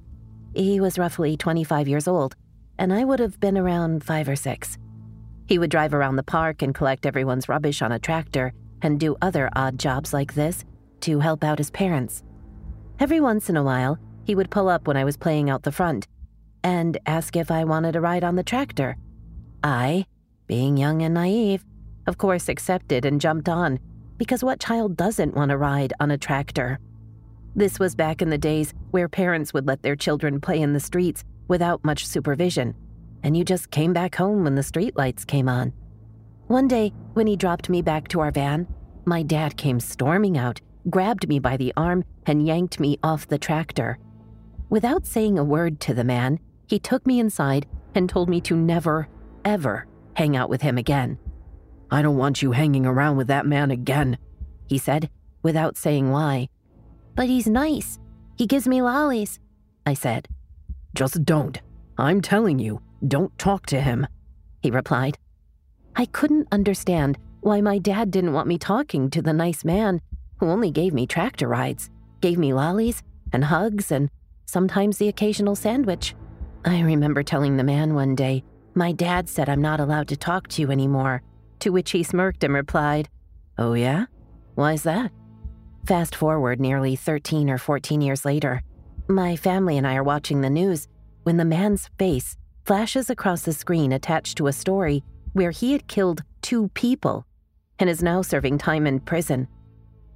He 0.55 0.79
was 0.79 0.97
roughly 0.97 1.38
25 1.38 1.88
years 1.88 2.08
old, 2.08 2.36
and 2.79 2.91
I 2.91 3.03
would 3.03 3.19
have 3.19 3.39
been 3.39 3.55
around 3.55 4.03
five 4.03 4.27
or 4.27 4.36
six. 4.36 4.79
He 5.47 5.60
would 5.60 5.69
drive 5.69 5.93
around 5.93 6.15
the 6.15 6.23
park 6.23 6.63
and 6.63 6.73
collect 6.73 7.05
everyone's 7.05 7.47
rubbish 7.47 7.84
on 7.84 7.91
a 7.91 7.99
tractor 7.99 8.51
and 8.81 8.99
do 8.99 9.15
other 9.21 9.51
odd 9.55 9.77
jobs 9.77 10.12
like 10.12 10.34
this 10.34 10.65
to 11.01 11.19
help 11.19 11.43
out 11.43 11.60
his 11.60 11.69
parents. 11.69 12.23
Every 12.99 13.19
once 13.19 13.47
in 13.47 13.58
a 13.58 13.63
while, 13.63 13.99
he 14.23 14.34
would 14.34 14.49
pull 14.49 14.69
up 14.69 14.88
when 14.88 14.97
I 14.97 15.03
was 15.03 15.17
playing 15.17 15.51
out 15.51 15.62
the 15.62 15.71
front 15.71 16.08
and 16.63 16.97
ask 17.05 17.36
if 17.36 17.51
I 17.51 17.63
wanted 17.63 17.95
a 17.95 18.01
ride 18.01 18.23
on 18.23 18.38
the 18.38 18.43
tractor. 18.43 18.97
I, 19.63 20.08
being 20.47 20.77
young 20.77 21.03
and 21.03 21.13
naive, 21.13 21.63
of 22.07 22.17
course 22.17 22.49
accepted 22.49 23.05
and 23.05 23.21
jumped 23.21 23.49
on, 23.49 23.79
because 24.17 24.43
what 24.43 24.59
child 24.59 24.95
doesn't 24.95 25.35
want 25.35 25.49
to 25.49 25.57
ride 25.57 25.93
on 25.99 26.11
a 26.11 26.17
tractor? 26.17 26.79
This 27.55 27.79
was 27.79 27.95
back 27.95 28.21
in 28.21 28.29
the 28.29 28.37
days 28.37 28.73
where 28.91 29.07
parents 29.07 29.53
would 29.53 29.67
let 29.67 29.81
their 29.81 29.95
children 29.95 30.41
play 30.41 30.61
in 30.61 30.73
the 30.73 30.79
streets 30.79 31.23
without 31.47 31.83
much 31.83 32.05
supervision, 32.05 32.75
and 33.23 33.35
you 33.35 33.43
just 33.43 33.71
came 33.71 33.93
back 33.93 34.15
home 34.15 34.43
when 34.43 34.55
the 34.55 34.61
streetlights 34.61 35.25
came 35.25 35.47
on. 35.47 35.73
One 36.47 36.67
day, 36.67 36.93
when 37.13 37.27
he 37.27 37.35
dropped 37.35 37.69
me 37.69 37.81
back 37.81 38.07
to 38.09 38.19
our 38.19 38.31
van, 38.31 38.67
my 39.05 39.23
dad 39.23 39.57
came 39.57 39.79
storming 39.79 40.37
out, 40.37 40.61
grabbed 40.89 41.27
me 41.27 41.39
by 41.39 41.57
the 41.57 41.73
arm, 41.77 42.03
and 42.25 42.45
yanked 42.45 42.79
me 42.79 42.99
off 43.03 43.27
the 43.27 43.37
tractor. 43.37 43.97
Without 44.69 45.05
saying 45.05 45.39
a 45.39 45.43
word 45.43 45.79
to 45.81 45.93
the 45.93 46.03
man, 46.03 46.39
he 46.67 46.79
took 46.79 47.05
me 47.05 47.19
inside 47.19 47.67
and 47.93 48.09
told 48.09 48.29
me 48.29 48.41
to 48.41 48.55
never, 48.55 49.07
ever 49.43 49.87
hang 50.15 50.35
out 50.35 50.49
with 50.49 50.61
him 50.61 50.77
again. 50.77 51.17
I 51.95 52.01
don't 52.01 52.17
want 52.17 52.41
you 52.41 52.51
hanging 52.51 52.86
around 52.86 53.15
with 53.15 53.27
that 53.27 53.45
man 53.45 53.71
again, 53.71 54.17
he 54.67 54.77
said, 54.77 55.10
without 55.43 55.77
saying 55.77 56.12
why. 56.12 56.49
But 57.15 57.27
he's 57.27 57.47
nice. 57.47 57.99
He 58.36 58.47
gives 58.47 58.67
me 58.67 58.81
lollies, 58.81 59.39
I 59.86 59.93
said. 59.93 60.27
Just 60.93 61.23
don't. 61.23 61.58
I'm 61.97 62.19
telling 62.19 62.60
you, 62.60 62.81
don't 63.08 63.31
talk 63.39 63.65
to 63.67 63.79
him, 63.79 64.08
he 64.62 64.71
replied. 64.71 65.17
I 65.95 66.08
couldn't 66.08 66.49
understand 66.51 67.17
why 67.39 67.62
my 67.62 67.77
dad 67.77 68.12
didn't 68.12 68.34
want 68.34 68.49
me 68.49 68.58
talking 68.58 69.10
to 69.12 69.21
the 69.21 69.31
nice 69.31 69.63
man 69.63 70.01
who 70.41 70.47
only 70.47 70.71
gave 70.71 70.93
me 70.93 71.08
tractor 71.08 71.47
rides, 71.47 71.89
gave 72.19 72.38
me 72.38 72.51
lollies 72.51 73.03
and 73.31 73.45
hugs 73.45 73.89
and 73.89 74.10
sometimes 74.47 74.97
the 74.97 75.08
occasional 75.08 75.55
sandwich. 75.55 76.13
I 76.65 76.81
remember 76.81 77.23
telling 77.23 77.55
the 77.55 77.63
man 77.63 77.95
one 77.95 78.15
day, 78.15 78.43
My 78.73 78.91
dad 78.91 79.29
said 79.29 79.47
I'm 79.47 79.62
not 79.62 79.79
allowed 79.79 80.10
to 80.10 80.17
talk 80.17 80.49
to 80.49 80.62
you 80.62 80.71
anymore, 80.71 81.23
to 81.59 81.71
which 81.71 81.91
he 81.91 82.03
smirked 82.03 82.43
and 82.43 82.53
replied, 82.53 83.09
Oh, 83.57 83.73
yeah? 83.73 84.05
Why's 84.55 84.83
that? 84.83 85.11
Fast 85.85 86.15
forward 86.15 86.59
nearly 86.59 86.95
13 86.95 87.49
or 87.49 87.57
14 87.57 88.01
years 88.01 88.25
later, 88.25 88.63
my 89.07 89.35
family 89.35 89.77
and 89.77 89.85
I 89.85 89.95
are 89.95 90.03
watching 90.03 90.41
the 90.41 90.49
news 90.49 90.87
when 91.23 91.37
the 91.37 91.45
man's 91.45 91.89
face 91.99 92.37
flashes 92.65 93.09
across 93.09 93.43
the 93.43 93.53
screen 93.53 93.91
attached 93.91 94.37
to 94.37 94.47
a 94.47 94.53
story 94.53 95.03
where 95.33 95.51
he 95.51 95.73
had 95.73 95.87
killed 95.87 96.23
two 96.41 96.69
people 96.69 97.25
and 97.77 97.89
is 97.89 98.01
now 98.01 98.21
serving 98.21 98.57
time 98.57 98.87
in 98.87 98.99
prison. 98.99 99.47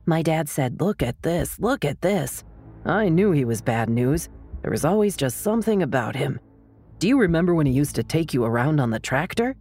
My 0.06 0.24
dad 0.24 0.50
said, 0.50 0.82
Look 0.82 1.04
at 1.04 1.22
this, 1.22 1.60
look 1.60 1.86
at 1.86 2.02
this. 2.02 2.44
I 2.86 3.10
knew 3.10 3.32
he 3.32 3.46
was 3.46 3.62
bad 3.62 3.90
news. 3.90 4.30
There 4.62 4.72
was 4.72 4.86
always 4.86 5.16
just 5.16 5.42
something 5.42 5.84
about 5.84 6.16
him. 6.16 6.40
Do 6.98 7.08
you 7.08 7.20
remember 7.20 7.54
when 7.54 7.68
he 7.68 7.74
used 7.74 7.96
to 7.96 8.04
take 8.04 8.34
you 8.34 8.44
around 8.44 8.80
on 8.80 8.90
the 8.90 9.00
tractor? 9.00 9.56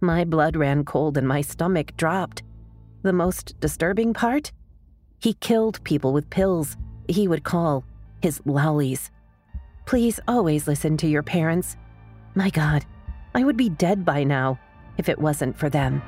My 0.00 0.24
blood 0.24 0.56
ran 0.56 0.84
cold 0.84 1.18
and 1.18 1.26
my 1.26 1.40
stomach 1.40 1.96
dropped. 1.96 2.44
The 3.02 3.12
most 3.12 3.58
disturbing 3.58 4.14
part? 4.14 4.52
He 5.18 5.34
killed 5.34 5.82
people 5.82 6.12
with 6.12 6.30
pills 6.30 6.76
he 7.08 7.26
would 7.26 7.42
call 7.42 7.84
his 8.22 8.40
lollies. 8.44 9.10
Please 9.86 10.20
always 10.28 10.68
listen 10.68 10.96
to 10.98 11.08
your 11.08 11.22
parents. 11.22 11.76
My 12.34 12.50
God, 12.50 12.84
I 13.34 13.42
would 13.42 13.56
be 13.56 13.70
dead 13.70 14.04
by 14.04 14.22
now 14.22 14.60
if 14.98 15.08
it 15.08 15.18
wasn't 15.18 15.56
for 15.56 15.68
them. 15.68 16.02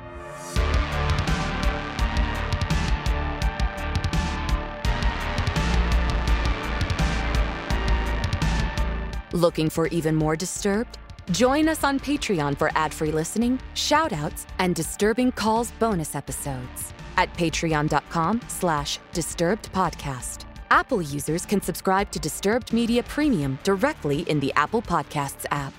Looking 9.33 9.69
for 9.69 9.87
even 9.87 10.15
more 10.15 10.35
Disturbed? 10.35 10.97
Join 11.29 11.69
us 11.69 11.83
on 11.83 11.99
Patreon 11.99 12.57
for 12.57 12.71
ad-free 12.75 13.11
listening, 13.11 13.59
shoutouts, 13.75 14.47
and 14.57 14.73
Disturbing 14.73 15.31
Calls 15.31 15.71
bonus 15.79 16.15
episodes 16.15 16.93
at 17.17 17.31
patreon.com 17.35 18.41
slash 18.47 18.97
disturbed 19.13 19.71
podcast. 19.73 20.45
Apple 20.71 21.01
users 21.01 21.45
can 21.45 21.61
subscribe 21.61 22.09
to 22.11 22.19
Disturbed 22.19 22.73
Media 22.73 23.03
Premium 23.03 23.59
directly 23.63 24.21
in 24.21 24.39
the 24.39 24.53
Apple 24.53 24.81
Podcasts 24.81 25.45
app. 25.51 25.73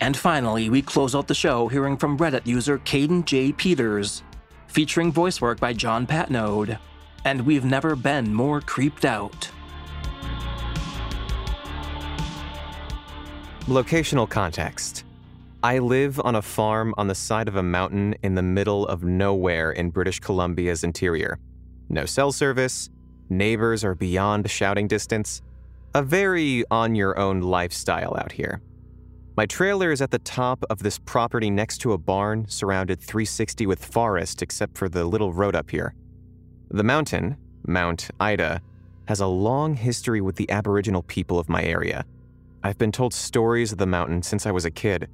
And 0.00 0.16
finally, 0.16 0.68
we 0.68 0.82
close 0.82 1.14
out 1.14 1.28
the 1.28 1.34
show 1.34 1.68
hearing 1.68 1.96
from 1.96 2.18
Reddit 2.18 2.44
user 2.44 2.78
Caden 2.80 3.24
J. 3.24 3.52
Peters, 3.52 4.24
featuring 4.66 5.12
voice 5.12 5.40
work 5.40 5.60
by 5.60 5.72
John 5.72 6.08
Patneude. 6.08 6.76
And 7.24 7.46
we've 7.46 7.64
never 7.64 7.94
been 7.94 8.34
more 8.34 8.60
creeped 8.60 9.04
out. 9.04 9.48
Locational 13.66 14.28
context. 14.28 15.04
I 15.62 15.78
live 15.78 16.20
on 16.24 16.34
a 16.34 16.42
farm 16.42 16.94
on 16.98 17.06
the 17.06 17.14
side 17.14 17.46
of 17.46 17.54
a 17.54 17.62
mountain 17.62 18.16
in 18.24 18.34
the 18.34 18.42
middle 18.42 18.84
of 18.88 19.04
nowhere 19.04 19.70
in 19.70 19.90
British 19.90 20.18
Columbia's 20.18 20.82
interior. 20.82 21.38
No 21.88 22.04
cell 22.04 22.32
service, 22.32 22.90
neighbors 23.30 23.84
are 23.84 23.94
beyond 23.94 24.50
shouting 24.50 24.88
distance. 24.88 25.42
A 25.94 26.02
very 26.02 26.64
on 26.72 26.96
your 26.96 27.16
own 27.16 27.40
lifestyle 27.40 28.16
out 28.16 28.32
here. 28.32 28.60
My 29.36 29.46
trailer 29.46 29.92
is 29.92 30.02
at 30.02 30.10
the 30.10 30.18
top 30.18 30.64
of 30.68 30.82
this 30.82 30.98
property 30.98 31.48
next 31.48 31.78
to 31.82 31.92
a 31.92 31.98
barn 31.98 32.48
surrounded 32.48 33.00
360 33.00 33.66
with 33.66 33.84
forest 33.84 34.42
except 34.42 34.76
for 34.76 34.88
the 34.88 35.04
little 35.04 35.32
road 35.32 35.54
up 35.54 35.70
here. 35.70 35.94
The 36.72 36.82
mountain, 36.82 37.36
Mount 37.64 38.10
Ida, 38.18 38.60
has 39.06 39.20
a 39.20 39.28
long 39.28 39.74
history 39.74 40.20
with 40.20 40.34
the 40.34 40.50
Aboriginal 40.50 41.04
people 41.04 41.38
of 41.38 41.48
my 41.48 41.62
area. 41.62 42.04
I've 42.64 42.78
been 42.78 42.92
told 42.92 43.12
stories 43.12 43.72
of 43.72 43.78
the 43.78 43.86
mountain 43.86 44.22
since 44.22 44.46
I 44.46 44.52
was 44.52 44.64
a 44.64 44.70
kid. 44.70 45.08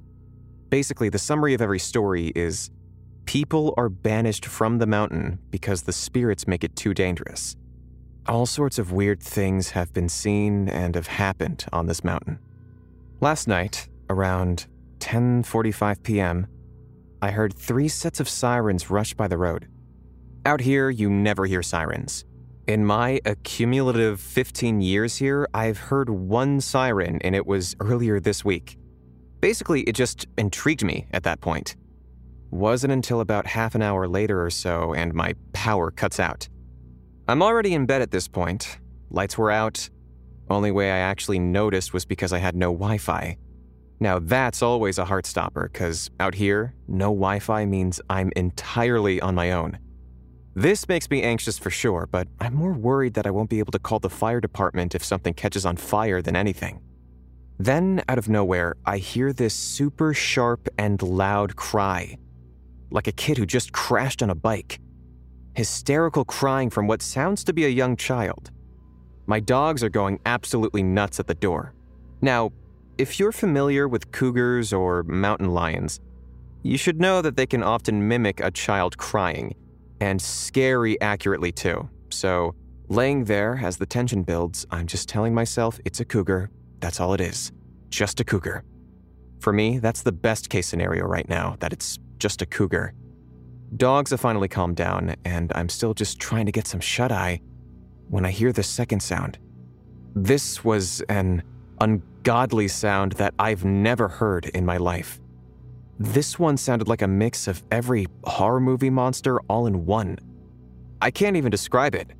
Basically, 0.69 1.09
the 1.09 1.17
summary 1.17 1.53
of 1.53 1.61
every 1.61 1.79
story 1.79 2.31
is 2.35 2.69
people 3.25 3.73
are 3.75 3.89
banished 3.89 4.45
from 4.45 4.77
the 4.77 4.85
mountain 4.85 5.39
because 5.49 5.81
the 5.81 5.93
spirits 5.93 6.47
make 6.47 6.63
it 6.63 6.75
too 6.75 6.93
dangerous. 6.93 7.55
All 8.27 8.45
sorts 8.45 8.77
of 8.77 8.91
weird 8.91 9.21
things 9.23 9.71
have 9.71 9.91
been 9.93 10.09
seen 10.09 10.69
and 10.69 10.93
have 10.93 11.07
happened 11.07 11.65
on 11.73 11.87
this 11.87 12.03
mountain. 12.03 12.37
Last 13.19 13.47
night, 13.47 13.89
around 14.09 14.67
10:45 14.99 16.03
p.m., 16.03 16.47
I 17.21 17.31
heard 17.31 17.53
3 17.53 17.87
sets 17.87 18.19
of 18.19 18.29
sirens 18.29 18.89
rush 18.89 19.13
by 19.15 19.27
the 19.27 19.37
road. 19.37 19.67
Out 20.45 20.61
here, 20.61 20.89
you 20.89 21.09
never 21.09 21.45
hear 21.45 21.63
sirens. 21.63 22.25
In 22.69 22.85
my 22.85 23.19
accumulative 23.25 24.21
15 24.21 24.79
years 24.79 25.15
here, 25.17 25.47
I've 25.55 25.79
heard 25.79 26.07
one 26.07 26.61
siren, 26.61 27.17
and 27.23 27.35
it 27.35 27.47
was 27.47 27.75
earlier 27.79 28.19
this 28.19 28.45
week. 28.45 28.77
Basically, 29.41 29.81
it 29.85 29.93
just 29.93 30.27
intrigued 30.37 30.83
me 30.83 31.07
at 31.09 31.23
that 31.23 31.41
point. 31.41 31.75
Wasn't 32.51 32.93
until 32.93 33.21
about 33.21 33.47
half 33.47 33.73
an 33.73 33.81
hour 33.81 34.07
later 34.07 34.45
or 34.45 34.51
so, 34.51 34.93
and 34.93 35.15
my 35.15 35.33
power 35.51 35.89
cuts 35.89 36.19
out. 36.19 36.47
I'm 37.27 37.41
already 37.41 37.73
in 37.73 37.87
bed 37.87 38.03
at 38.03 38.11
this 38.11 38.27
point. 38.27 38.77
Lights 39.09 39.35
were 39.35 39.49
out. 39.49 39.89
Only 40.47 40.69
way 40.69 40.91
I 40.91 40.97
actually 40.99 41.39
noticed 41.39 41.91
was 41.91 42.05
because 42.05 42.31
I 42.31 42.37
had 42.37 42.55
no 42.55 42.67
Wi 42.67 42.99
Fi. 42.99 43.35
Now, 43.99 44.19
that's 44.19 44.61
always 44.61 44.99
a 44.99 45.05
heart 45.05 45.25
stopper, 45.25 45.71
because 45.73 46.11
out 46.19 46.35
here, 46.35 46.75
no 46.87 47.07
Wi 47.07 47.39
Fi 47.39 47.65
means 47.65 47.99
I'm 48.11 48.31
entirely 48.35 49.19
on 49.21 49.33
my 49.33 49.53
own. 49.53 49.79
This 50.55 50.87
makes 50.89 51.09
me 51.09 51.21
anxious 51.21 51.59
for 51.59 51.69
sure, 51.69 52.07
but 52.11 52.27
I'm 52.39 52.55
more 52.55 52.73
worried 52.73 53.13
that 53.13 53.27
I 53.27 53.31
won't 53.31 53.51
be 53.51 53.59
able 53.59 53.71
to 53.71 53.79
call 53.79 53.99
the 53.99 54.09
fire 54.09 54.41
department 54.41 54.95
if 54.95 55.03
something 55.03 55.33
catches 55.33 55.65
on 55.65 55.77
fire 55.77 56.21
than 56.21 56.35
anything. 56.35 56.81
Then, 57.59 58.01
out 58.09 58.17
of 58.17 58.29
nowhere, 58.29 58.75
I 58.85 58.97
hear 58.97 59.31
this 59.31 59.53
super 59.53 60.13
sharp 60.13 60.67
and 60.77 61.01
loud 61.01 61.55
cry, 61.55 62.17
like 62.89 63.07
a 63.07 63.11
kid 63.11 63.37
who 63.37 63.45
just 63.45 63.73
crashed 63.73 64.23
on 64.23 64.31
a 64.31 64.35
bike. 64.35 64.79
Hysterical 65.55 66.25
crying 66.25 66.69
from 66.69 66.87
what 66.87 67.01
sounds 67.01 67.43
to 67.43 67.53
be 67.53 67.65
a 67.65 67.69
young 67.69 67.95
child. 67.95 68.49
My 69.27 69.39
dogs 69.39 69.83
are 69.83 69.89
going 69.89 70.19
absolutely 70.25 70.81
nuts 70.81 71.19
at 71.19 71.27
the 71.27 71.35
door. 71.35 71.73
Now, 72.21 72.51
if 72.97 73.19
you're 73.19 73.31
familiar 73.31 73.87
with 73.87 74.11
cougars 74.11 74.73
or 74.73 75.03
mountain 75.03 75.53
lions, 75.53 75.99
you 76.63 76.77
should 76.77 76.99
know 76.99 77.21
that 77.21 77.35
they 77.35 77.45
can 77.45 77.61
often 77.61 78.07
mimic 78.07 78.39
a 78.39 78.51
child 78.51 78.97
crying 78.97 79.53
and 80.01 80.21
scary 80.21 80.99
accurately 81.01 81.51
too. 81.51 81.89
So, 82.09 82.55
laying 82.87 83.25
there 83.25 83.59
as 83.61 83.77
the 83.77 83.85
tension 83.85 84.23
builds, 84.23 84.65
I'm 84.71 84.87
just 84.87 85.07
telling 85.07 85.33
myself 85.33 85.79
it's 85.85 85.99
a 85.99 86.05
cougar. 86.05 86.49
That's 86.79 86.99
all 86.99 87.13
it 87.13 87.21
is. 87.21 87.51
Just 87.89 88.19
a 88.19 88.23
cougar. 88.23 88.63
For 89.39 89.53
me, 89.53 89.79
that's 89.79 90.01
the 90.01 90.11
best 90.11 90.49
case 90.49 90.67
scenario 90.67 91.05
right 91.05 91.27
now, 91.29 91.55
that 91.59 91.71
it's 91.71 91.97
just 92.17 92.41
a 92.41 92.45
cougar. 92.45 92.93
Dogs 93.77 94.11
have 94.11 94.19
finally 94.19 94.47
calmed 94.47 94.75
down, 94.75 95.15
and 95.25 95.51
I'm 95.55 95.69
still 95.69 95.93
just 95.93 96.19
trying 96.19 96.45
to 96.45 96.51
get 96.51 96.67
some 96.67 96.79
shut 96.79 97.11
eye 97.11 97.41
when 98.09 98.25
I 98.25 98.31
hear 98.31 98.51
the 98.51 98.63
second 98.63 99.01
sound. 99.01 99.37
This 100.15 100.63
was 100.63 101.01
an 101.09 101.43
ungodly 101.79 102.67
sound 102.67 103.13
that 103.13 103.33
I've 103.37 103.63
never 103.63 104.07
heard 104.07 104.47
in 104.47 104.65
my 104.65 104.77
life. 104.77 105.19
This 105.99 106.39
one 106.39 106.55
sounded 106.55 106.87
like 106.87 107.01
a 107.01 107.07
mix 107.07 107.45
of 107.49 107.61
every 107.71 108.07
horror 108.23 108.61
movie 108.61 108.89
monster 108.89 109.41
all 109.49 109.67
in 109.67 109.85
one. 109.85 110.17
I 111.01 111.11
can't 111.11 111.35
even 111.35 111.51
describe 111.51 111.93
it. 111.93 112.11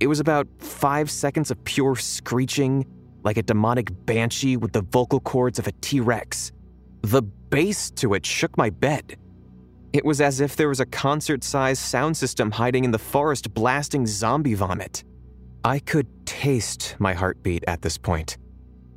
It 0.00 0.06
was 0.06 0.20
about 0.20 0.48
five 0.58 1.10
seconds 1.10 1.50
of 1.50 1.62
pure 1.64 1.96
screeching, 1.96 2.86
like 3.24 3.36
a 3.36 3.42
demonic 3.42 3.90
banshee 4.06 4.56
with 4.56 4.72
the 4.72 4.80
vocal 4.80 5.20
cords 5.20 5.58
of 5.58 5.66
a 5.66 5.72
T 5.72 6.00
Rex. 6.00 6.52
The 7.02 7.20
bass 7.20 7.90
to 7.92 8.14
it 8.14 8.24
shook 8.24 8.56
my 8.56 8.70
bed. 8.70 9.18
It 9.92 10.04
was 10.04 10.22
as 10.22 10.40
if 10.40 10.56
there 10.56 10.68
was 10.68 10.80
a 10.80 10.86
concert 10.86 11.44
sized 11.44 11.82
sound 11.82 12.16
system 12.16 12.50
hiding 12.50 12.84
in 12.84 12.90
the 12.90 12.98
forest 12.98 13.52
blasting 13.52 14.06
zombie 14.06 14.54
vomit. 14.54 15.04
I 15.62 15.80
could 15.80 16.06
taste 16.26 16.96
my 16.98 17.12
heartbeat 17.12 17.64
at 17.68 17.82
this 17.82 17.98
point. 17.98 18.38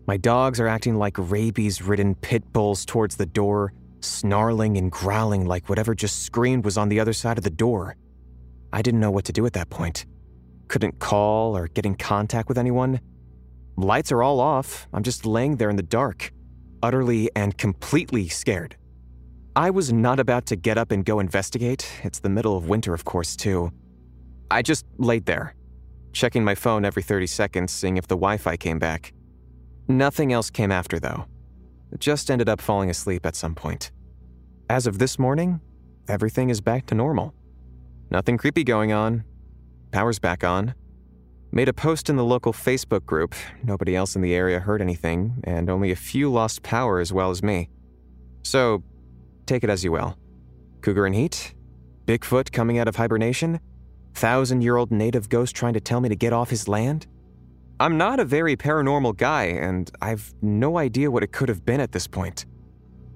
My 0.07 0.15
dogs 0.15 0.61
are 0.61 0.67
acting 0.67 0.95
like 0.95 1.15
rabies 1.17 1.81
ridden 1.81 2.15
pit 2.15 2.53
bulls 2.53 2.85
towards 2.85 3.17
the 3.17 3.25
door, 3.25 3.73
snarling 4.03 4.77
and 4.77 4.91
growling 4.91 5.45
like 5.45 5.69
whatever 5.69 5.95
just 5.95 6.23
screamed 6.23 6.65
was 6.65 6.77
on 6.77 6.89
the 6.89 6.99
other 6.99 7.13
side 7.13 7.37
of 7.37 7.43
the 7.43 7.49
door. 7.49 7.95
I 8.71 8.81
didn't 8.81 8.99
know 8.99 9.11
what 9.11 9.25
to 9.25 9.33
do 9.33 9.45
at 9.45 9.53
that 9.53 9.69
point. 9.69 10.05
Couldn't 10.67 10.99
call 10.99 11.57
or 11.57 11.67
get 11.67 11.85
in 11.85 11.95
contact 11.95 12.47
with 12.47 12.57
anyone. 12.57 12.99
Lights 13.77 14.11
are 14.11 14.21
all 14.21 14.39
off. 14.39 14.87
I'm 14.93 15.03
just 15.03 15.25
laying 15.25 15.57
there 15.57 15.69
in 15.69 15.75
the 15.75 15.83
dark, 15.83 16.31
utterly 16.83 17.29
and 17.35 17.57
completely 17.57 18.27
scared. 18.27 18.75
I 19.55 19.71
was 19.71 19.91
not 19.91 20.19
about 20.19 20.45
to 20.47 20.55
get 20.55 20.77
up 20.77 20.91
and 20.91 21.03
go 21.03 21.19
investigate. 21.19 21.89
It's 22.03 22.19
the 22.19 22.29
middle 22.29 22.55
of 22.55 22.69
winter, 22.69 22.93
of 22.93 23.03
course, 23.03 23.35
too. 23.35 23.71
I 24.51 24.61
just 24.61 24.85
laid 24.97 25.25
there, 25.25 25.55
checking 26.13 26.43
my 26.43 26.55
phone 26.55 26.85
every 26.85 27.03
30 27.03 27.27
seconds, 27.27 27.71
seeing 27.71 27.97
if 27.97 28.07
the 28.07 28.15
Wi 28.15 28.37
Fi 28.37 28.57
came 28.57 28.79
back. 28.79 29.13
Nothing 29.87 30.31
else 30.31 30.49
came 30.49 30.71
after, 30.71 30.99
though. 30.99 31.25
Just 31.97 32.29
ended 32.29 32.47
up 32.47 32.61
falling 32.61 32.89
asleep 32.89 33.25
at 33.25 33.35
some 33.35 33.55
point. 33.55 33.91
As 34.69 34.85
of 34.85 34.99
this 34.99 35.17
morning, 35.17 35.59
everything 36.07 36.49
is 36.49 36.61
back 36.61 36.85
to 36.87 36.95
normal. 36.95 37.33
Nothing 38.11 38.37
creepy 38.37 38.63
going 38.63 38.91
on. 38.91 39.23
Power's 39.91 40.19
back 40.19 40.43
on. 40.43 40.75
Made 41.51 41.67
a 41.67 41.73
post 41.73 42.09
in 42.09 42.15
the 42.15 42.23
local 42.23 42.53
Facebook 42.53 43.05
group. 43.05 43.33
Nobody 43.63 43.95
else 43.95 44.15
in 44.15 44.21
the 44.21 44.35
area 44.35 44.59
heard 44.59 44.81
anything, 44.81 45.41
and 45.43 45.69
only 45.69 45.91
a 45.91 45.95
few 45.95 46.31
lost 46.31 46.61
power 46.61 46.99
as 46.99 47.11
well 47.11 47.31
as 47.31 47.41
me. 47.41 47.69
So, 48.43 48.83
take 49.47 49.63
it 49.63 49.69
as 49.69 49.83
you 49.83 49.91
will. 49.91 50.15
Cougar 50.81 51.07
in 51.07 51.13
heat? 51.13 51.55
Bigfoot 52.05 52.51
coming 52.51 52.77
out 52.77 52.87
of 52.87 52.95
hibernation? 52.97 53.59
Thousand 54.13 54.61
year 54.61 54.77
old 54.77 54.91
native 54.91 55.27
ghost 55.29 55.55
trying 55.55 55.73
to 55.73 55.79
tell 55.79 56.01
me 56.01 56.09
to 56.09 56.15
get 56.15 56.33
off 56.33 56.51
his 56.51 56.67
land? 56.67 57.07
I'm 57.81 57.97
not 57.97 58.19
a 58.19 58.25
very 58.25 58.57
paranormal 58.57 59.15
guy, 59.15 59.45
and 59.45 59.89
I've 60.01 60.33
no 60.41 60.77
idea 60.77 61.09
what 61.09 61.23
it 61.23 61.31
could 61.31 61.47
have 61.47 61.65
been 61.65 61.79
at 61.79 61.93
this 61.93 62.07
point. 62.07 62.45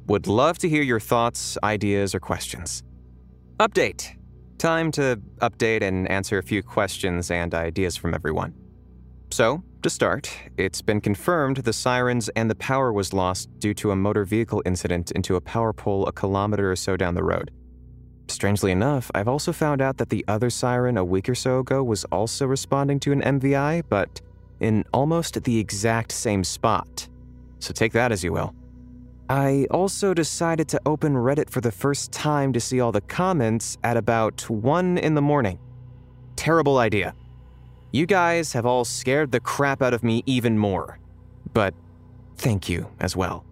Would 0.08 0.26
love 0.26 0.58
to 0.60 0.70
hear 0.70 0.82
your 0.82 1.02
thoughts, 1.02 1.58
ideas, 1.64 2.16
or 2.16 2.22
questions. 2.22 2.82
Update. 3.60 4.16
Time 4.58 4.90
to 4.92 5.20
update 5.42 5.82
and 5.82 6.10
answer 6.10 6.38
a 6.38 6.44
few 6.44 6.64
questions 6.64 7.30
and 7.30 7.54
ideas 7.54 7.98
from 7.98 8.14
everyone. 8.14 8.54
So, 9.32 9.62
to 9.82 9.90
start, 9.90 10.34
it's 10.58 10.82
been 10.82 11.02
confirmed 11.02 11.58
the 11.58 11.74
sirens 11.74 12.30
and 12.30 12.50
the 12.50 12.56
power 12.56 12.94
was 12.94 13.12
lost 13.12 13.50
due 13.60 13.74
to 13.74 13.92
a 13.92 13.98
motor 13.98 14.24
vehicle 14.24 14.64
incident 14.66 15.12
into 15.12 15.36
a 15.36 15.42
power 15.42 15.74
pole 15.74 16.08
a 16.08 16.14
kilometer 16.14 16.72
or 16.72 16.78
so 16.78 16.96
down 16.96 17.16
the 17.16 17.24
road. 17.24 17.52
Strangely 18.30 18.72
enough, 18.72 19.12
I've 19.14 19.28
also 19.28 19.52
found 19.52 19.82
out 19.82 19.98
that 19.98 20.10
the 20.10 20.24
other 20.30 20.50
siren 20.50 20.98
a 20.98 21.04
week 21.04 21.28
or 21.28 21.36
so 21.36 21.60
ago 21.60 21.84
was 21.84 22.06
also 22.06 22.46
responding 22.46 23.02
to 23.02 23.12
an 23.12 23.22
MVI, 23.22 23.84
but 23.90 24.22
in 24.64 24.84
almost 24.94 25.44
the 25.44 25.60
exact 25.60 26.12
same 26.12 26.44
spot. 26.44 27.08
So 27.60 27.74
take 27.74 27.94
that 27.94 28.12
as 28.12 28.24
you 28.24 28.34
will. 28.34 28.56
I 29.30 29.68
also 29.72 30.14
decided 30.14 30.68
to 30.70 30.82
open 30.86 31.14
Reddit 31.14 31.50
for 31.50 31.62
the 31.62 31.72
first 31.72 32.12
time 32.12 32.54
to 32.54 32.60
see 32.60 32.80
all 32.80 32.92
the 32.92 33.02
comments 33.02 33.78
at 33.84 33.98
about 33.98 34.50
1 34.50 34.98
in 34.98 35.16
the 35.16 35.22
morning. 35.22 35.60
Terrible 36.36 36.78
idea. 36.78 37.16
You 37.92 38.06
guys 38.06 38.54
have 38.54 38.66
all 38.66 38.86
scared 38.86 39.32
the 39.32 39.40
crap 39.40 39.82
out 39.82 39.94
of 39.94 40.04
me 40.04 40.24
even 40.26 40.58
more. 40.58 41.00
But 41.54 41.74
thank 42.38 42.68
you 42.68 42.88
as 43.00 43.16
well. 43.16 43.46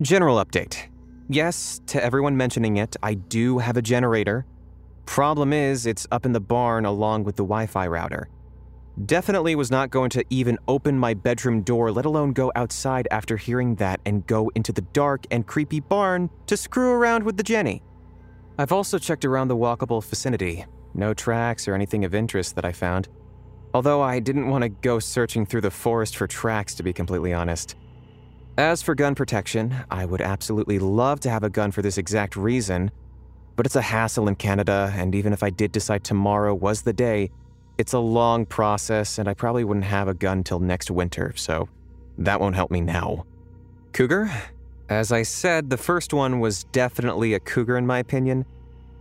General 0.00 0.44
update. 0.44 0.88
Yes, 1.28 1.80
to 1.86 2.02
everyone 2.02 2.36
mentioning 2.36 2.76
it, 2.76 2.96
I 3.02 3.14
do 3.14 3.58
have 3.58 3.76
a 3.76 3.82
generator. 3.82 4.44
Problem 5.06 5.52
is, 5.52 5.86
it's 5.86 6.06
up 6.12 6.26
in 6.26 6.32
the 6.32 6.40
barn 6.40 6.84
along 6.84 7.24
with 7.24 7.36
the 7.36 7.42
Wi 7.42 7.66
Fi 7.66 7.86
router. 7.86 8.28
Definitely 9.06 9.54
was 9.54 9.70
not 9.70 9.88
going 9.90 10.10
to 10.10 10.24
even 10.28 10.58
open 10.68 10.98
my 10.98 11.14
bedroom 11.14 11.62
door, 11.62 11.90
let 11.90 12.04
alone 12.04 12.32
go 12.32 12.52
outside 12.54 13.08
after 13.10 13.38
hearing 13.38 13.74
that 13.76 14.00
and 14.04 14.26
go 14.26 14.50
into 14.54 14.70
the 14.70 14.82
dark 14.82 15.24
and 15.30 15.46
creepy 15.46 15.80
barn 15.80 16.28
to 16.46 16.58
screw 16.58 16.90
around 16.90 17.24
with 17.24 17.38
the 17.38 17.42
Jenny. 17.42 17.82
I've 18.58 18.72
also 18.72 18.98
checked 18.98 19.24
around 19.24 19.48
the 19.48 19.56
walkable 19.56 20.04
vicinity. 20.04 20.66
No 20.92 21.14
tracks 21.14 21.66
or 21.66 21.74
anything 21.74 22.04
of 22.04 22.14
interest 22.14 22.54
that 22.56 22.66
I 22.66 22.72
found. 22.72 23.08
Although 23.72 24.02
I 24.02 24.20
didn't 24.20 24.48
want 24.48 24.62
to 24.62 24.68
go 24.68 24.98
searching 24.98 25.46
through 25.46 25.62
the 25.62 25.70
forest 25.70 26.16
for 26.16 26.26
tracks, 26.26 26.74
to 26.74 26.82
be 26.82 26.92
completely 26.92 27.32
honest. 27.32 27.76
As 28.58 28.82
for 28.82 28.94
gun 28.94 29.14
protection, 29.14 29.74
I 29.90 30.04
would 30.04 30.20
absolutely 30.20 30.78
love 30.78 31.20
to 31.20 31.30
have 31.30 31.42
a 31.42 31.48
gun 31.48 31.72
for 31.72 31.80
this 31.80 31.96
exact 31.96 32.36
reason, 32.36 32.90
but 33.56 33.64
it's 33.64 33.76
a 33.76 33.82
hassle 33.82 34.28
in 34.28 34.34
Canada, 34.34 34.92
and 34.94 35.14
even 35.14 35.32
if 35.32 35.42
I 35.42 35.48
did 35.48 35.72
decide 35.72 36.04
tomorrow 36.04 36.54
was 36.54 36.82
the 36.82 36.92
day, 36.92 37.30
it's 37.78 37.92
a 37.92 37.98
long 37.98 38.46
process, 38.46 39.18
and 39.18 39.28
I 39.28 39.34
probably 39.34 39.64
wouldn't 39.64 39.86
have 39.86 40.08
a 40.08 40.14
gun 40.14 40.44
till 40.44 40.60
next 40.60 40.90
winter, 40.90 41.32
so 41.36 41.68
that 42.18 42.40
won't 42.40 42.54
help 42.54 42.70
me 42.70 42.80
now. 42.80 43.24
Cougar? 43.92 44.30
As 44.88 45.12
I 45.12 45.22
said, 45.22 45.70
the 45.70 45.76
first 45.76 46.12
one 46.12 46.40
was 46.40 46.64
definitely 46.64 47.34
a 47.34 47.40
cougar 47.40 47.76
in 47.76 47.86
my 47.86 47.98
opinion. 47.98 48.44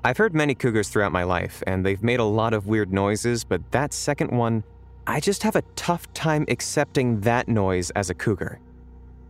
I've 0.03 0.17
heard 0.17 0.33
many 0.33 0.55
cougars 0.55 0.89
throughout 0.89 1.11
my 1.11 1.23
life, 1.23 1.61
and 1.67 1.85
they've 1.85 2.01
made 2.01 2.19
a 2.19 2.25
lot 2.25 2.53
of 2.53 2.67
weird 2.67 2.91
noises, 2.91 3.43
but 3.43 3.71
that 3.71 3.93
second 3.93 4.31
one, 4.31 4.63
I 5.05 5.19
just 5.19 5.43
have 5.43 5.55
a 5.55 5.63
tough 5.75 6.11
time 6.13 6.45
accepting 6.47 7.19
that 7.21 7.47
noise 7.47 7.91
as 7.91 8.09
a 8.09 8.13
cougar. 8.15 8.59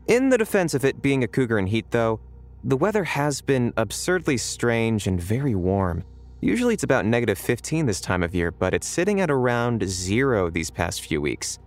In 0.07 0.29
the 0.29 0.37
defense 0.37 0.73
of 0.73 0.85
it 0.85 1.01
being 1.01 1.23
a 1.23 1.27
cougar 1.27 1.57
in 1.57 1.67
heat, 1.67 1.91
though, 1.91 2.19
the 2.63 2.77
weather 2.77 3.03
has 3.03 3.41
been 3.41 3.73
absurdly 3.75 4.37
strange 4.37 5.07
and 5.07 5.19
very 5.19 5.55
warm. 5.55 6.03
Usually 6.41 6.73
it's 6.73 6.83
about 6.83 7.05
negative 7.05 7.37
15 7.37 7.85
this 7.85 8.01
time 8.01 8.23
of 8.23 8.33
year, 8.33 8.51
but 8.51 8.73
it's 8.73 8.87
sitting 8.87 9.21
at 9.21 9.29
around 9.29 9.87
zero 9.87 10.49
these 10.49 10.71
past 10.71 11.01
few 11.01 11.21
weeks. 11.21 11.59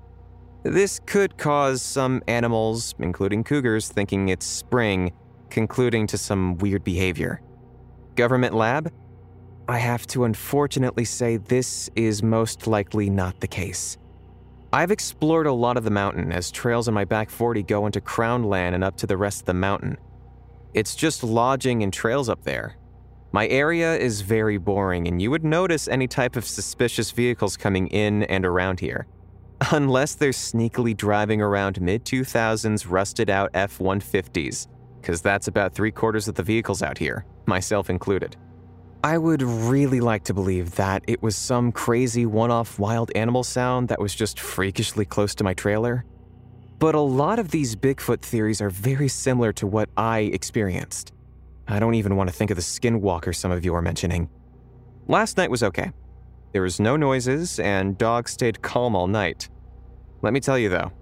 This 0.64 1.00
could 1.06 1.37
cause 1.38 1.80
some 1.80 2.22
animals, 2.26 2.96
including 2.98 3.44
cougars, 3.44 3.88
thinking 3.88 4.30
it's 4.30 4.46
spring, 4.46 5.12
concluding 5.48 6.08
to 6.08 6.18
some 6.18 6.58
weird 6.58 6.82
behavior. 6.82 7.40
Government 8.16 8.54
lab? 8.54 8.92
I 9.68 9.78
have 9.78 10.08
to 10.08 10.24
unfortunately 10.24 11.04
say 11.04 11.37
this 11.37 11.88
is 11.94 12.24
most 12.24 12.66
likely 12.66 13.08
not 13.08 13.38
the 13.40 13.46
case. 13.46 13.96
I've 14.72 14.90
explored 14.90 15.46
a 15.46 15.52
lot 15.52 15.76
of 15.76 15.84
the 15.84 15.90
mountain 15.90 16.32
as 16.32 16.50
trails 16.50 16.88
in 16.88 16.94
my 16.94 17.04
back 17.04 17.30
40 17.30 17.62
go 17.62 17.87
into 17.87 18.00
Crown 18.00 18.42
Land 18.42 18.74
and 18.74 18.82
up 18.82 18.96
to 18.96 19.06
the 19.06 19.16
rest 19.16 19.42
of 19.42 19.46
the 19.46 19.54
mountain. 19.54 19.98
It's 20.74 20.96
just 20.96 21.22
lodging 21.22 21.84
and 21.84 21.92
trails 21.92 22.28
up 22.28 22.42
there. 22.42 22.76
My 23.34 23.48
area 23.48 23.96
is 23.96 24.20
very 24.20 24.58
boring, 24.58 25.08
and 25.08 25.20
you 25.20 25.28
would 25.32 25.42
notice 25.42 25.88
any 25.88 26.06
type 26.06 26.36
of 26.36 26.44
suspicious 26.44 27.10
vehicles 27.10 27.56
coming 27.56 27.88
in 27.88 28.22
and 28.22 28.46
around 28.46 28.78
here. 28.78 29.08
Unless 29.72 30.14
they're 30.14 30.30
sneakily 30.30 30.96
driving 30.96 31.42
around 31.42 31.80
mid 31.80 32.04
2000s 32.04 32.86
rusted 32.88 33.28
out 33.28 33.50
F 33.52 33.78
150s, 33.78 34.68
because 35.00 35.20
that's 35.20 35.48
about 35.48 35.74
three 35.74 35.90
quarters 35.90 36.28
of 36.28 36.36
the 36.36 36.44
vehicles 36.44 36.80
out 36.80 36.96
here, 36.96 37.26
myself 37.46 37.90
included. 37.90 38.36
I 39.02 39.18
would 39.18 39.42
really 39.42 40.00
like 40.00 40.22
to 40.26 40.32
believe 40.32 40.76
that 40.76 41.02
it 41.08 41.20
was 41.20 41.34
some 41.34 41.72
crazy 41.72 42.26
one 42.26 42.52
off 42.52 42.78
wild 42.78 43.10
animal 43.16 43.42
sound 43.42 43.88
that 43.88 44.00
was 44.00 44.14
just 44.14 44.38
freakishly 44.38 45.04
close 45.04 45.34
to 45.34 45.42
my 45.42 45.54
trailer. 45.54 46.04
But 46.78 46.94
a 46.94 47.00
lot 47.00 47.40
of 47.40 47.50
these 47.50 47.74
Bigfoot 47.74 48.22
theories 48.22 48.60
are 48.60 48.70
very 48.70 49.08
similar 49.08 49.52
to 49.54 49.66
what 49.66 49.88
I 49.96 50.20
experienced. 50.20 51.13
I 51.66 51.79
don't 51.79 51.94
even 51.94 52.16
want 52.16 52.29
to 52.29 52.35
think 52.35 52.50
of 52.50 52.57
the 52.57 52.62
skinwalker 52.62 53.35
some 53.35 53.50
of 53.50 53.64
you 53.64 53.74
are 53.74 53.83
mentioning. 53.83 54.29
Last 55.07 55.37
night 55.37 55.50
was 55.50 55.62
okay. 55.62 55.92
There 56.53 56.62
was 56.62 56.79
no 56.79 56.96
noises, 56.96 57.59
and 57.59 57.98
dog 57.98 58.29
stayed 58.29 58.62
calm 58.62 58.94
all 58.94 59.07
night. 59.07 59.48
Let 60.22 60.33
me 60.33 60.40
tell 60.40 60.59
you 60.59 60.68
though, 60.68 60.92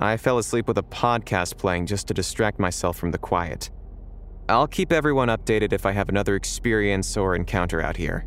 I 0.00 0.16
fell 0.16 0.38
asleep 0.38 0.68
with 0.68 0.78
a 0.78 0.82
podcast 0.82 1.56
playing 1.56 1.86
just 1.86 2.06
to 2.08 2.14
distract 2.14 2.58
myself 2.58 2.96
from 2.96 3.10
the 3.10 3.18
quiet. 3.18 3.70
I'll 4.48 4.66
keep 4.66 4.92
everyone 4.92 5.28
updated 5.28 5.72
if 5.72 5.84
I 5.84 5.92
have 5.92 6.08
another 6.08 6.36
experience 6.36 7.16
or 7.16 7.34
encounter 7.34 7.80
out 7.80 7.96
here. 7.96 8.26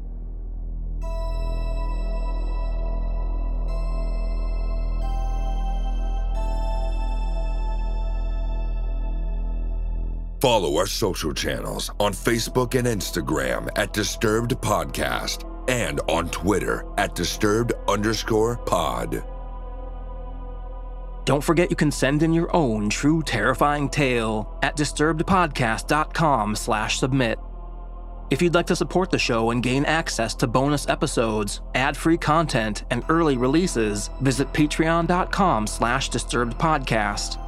Follow 10.42 10.78
our 10.78 10.88
social 10.88 11.36
channels 11.36 11.92
on 12.00 12.14
Facebook 12.14 12.74
and 12.74 12.88
Instagram 12.88 13.70
at 13.76 13.94
Disturbed 13.94 14.54
Podcast 14.54 15.48
and 15.70 16.00
on 16.10 16.32
Twitter 16.32 16.84
at 16.98 17.14
Disturbed 17.14 17.74
underscore 17.88 18.58
pod. 18.58 19.24
Don't 21.26 21.44
forget 21.44 21.70
you 21.70 21.76
can 21.76 21.92
send 21.92 22.24
in 22.24 22.34
your 22.34 22.54
own 22.56 22.90
true 22.90 23.22
terrifying 23.22 23.88
tale 23.88 24.58
at 24.64 24.76
disturbedpodcast.com 24.76 26.56
slash 26.56 26.98
submit. 26.98 27.38
If 28.32 28.42
you'd 28.42 28.56
like 28.56 28.68
to 28.68 28.76
support 28.76 29.12
the 29.12 29.20
show 29.20 29.52
and 29.52 29.62
gain 29.62 29.86
access 29.86 30.34
to 30.36 30.48
bonus 30.48 30.88
episodes, 30.88 31.62
ad-free 31.76 32.18
content, 32.18 32.86
and 32.90 33.04
early 33.10 33.38
releases, 33.38 34.10
visit 34.22 34.52
patreon.com 34.54 35.68
slash 35.68 36.10
disturbedpodcast. 36.10 37.41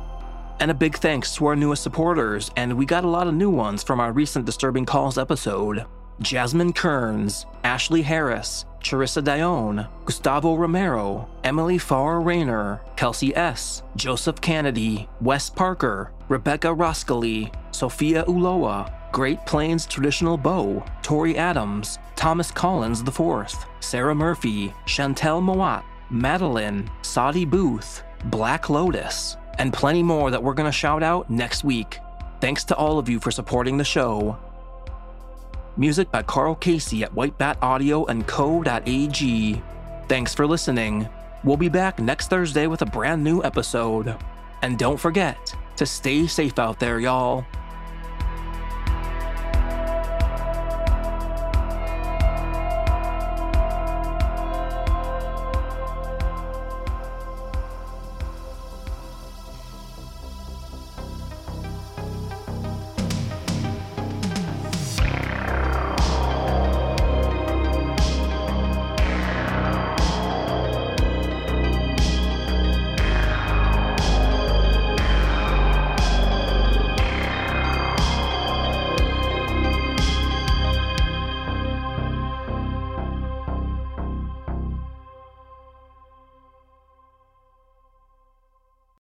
And 0.60 0.72
a 0.72 0.74
big 0.74 0.98
thanks 0.98 1.36
to 1.36 1.46
our 1.48 1.56
newest 1.56 1.84
supporters, 1.84 2.52
and 2.56 2.78
we 2.78 2.86
got 2.86 3.04
a 3.04 3.10
lot 3.10 3.28
of 3.28 3.34
new 3.34 3.50
ones 3.50 3.84
from 3.84 4.00
our 4.00 4.12
recent 4.12 4.46
Disturbing 4.46 4.86
Calls 4.86 5.18
episode. 5.18 5.86
Jasmine 6.22 6.74
Kearns, 6.74 7.46
Ashley 7.64 8.02
Harris, 8.02 8.66
Charissa 8.80 9.24
Dione, 9.24 9.88
Gustavo 10.06 10.56
Romero, 10.56 11.28
Emily 11.44 11.78
Farr 11.78 12.22
Rayner, 12.22 12.82
Kelsey 12.96 13.36
S., 13.36 13.82
Joseph 13.96 14.40
Kennedy, 14.40 15.10
Wes 15.22 15.50
Parker, 15.50 16.12
Rebecca 16.30 16.68
Roskally, 16.68 17.54
Sophia 17.72 18.24
Uloa, 18.26 18.94
Great 19.12 19.44
Plains 19.46 19.86
Traditional 19.86 20.38
Bow, 20.38 20.84
Tori 21.02 21.38
Adams, 21.38 21.98
Thomas 22.16 22.52
Collins 22.52 23.02
IV, 23.02 23.54
Sarah 23.80 24.16
Murphy, 24.16 24.74
Chantel 24.86 25.42
Moat, 25.42 25.84
Madeline, 26.14 26.90
Saudi 27.02 27.44
Booth, 27.44 28.04
Black 28.26 28.70
Lotus, 28.70 29.36
and 29.58 29.74
plenty 29.74 30.04
more 30.04 30.30
that 30.30 30.42
we're 30.42 30.54
going 30.54 30.68
to 30.68 30.72
shout 30.72 31.02
out 31.02 31.28
next 31.28 31.64
week. 31.64 32.00
Thanks 32.40 32.64
to 32.66 32.76
all 32.76 33.00
of 33.00 33.10
you 33.10 33.20
for 33.20 33.32
supporting 33.32 33.78
the 33.78 33.84
show. 33.84 34.38
Music 35.76 36.12
by 36.12 36.22
Carl 36.22 36.54
Casey 36.54 37.04
at 37.04 37.14
White 37.16 37.36
Bat 37.40 37.58
Audio 37.64 38.06
and 38.06 38.28
Co.ag. 38.28 39.62
Thanks 40.08 40.36
for 40.36 40.46
listening. 40.46 41.10
We'll 41.44 41.58
be 41.58 41.70
back 41.70 41.98
next 41.98 42.30
Thursday 42.30 42.68
with 42.68 42.84
a 42.84 42.86
brand 42.86 43.24
new 43.24 43.44
episode. 43.44 44.16
And 44.62 44.78
don't 44.78 45.00
forget 45.00 45.56
to 45.78 45.86
stay 45.88 46.28
safe 46.28 46.60
out 46.60 46.80
there, 46.80 47.00
y'all. 47.00 47.44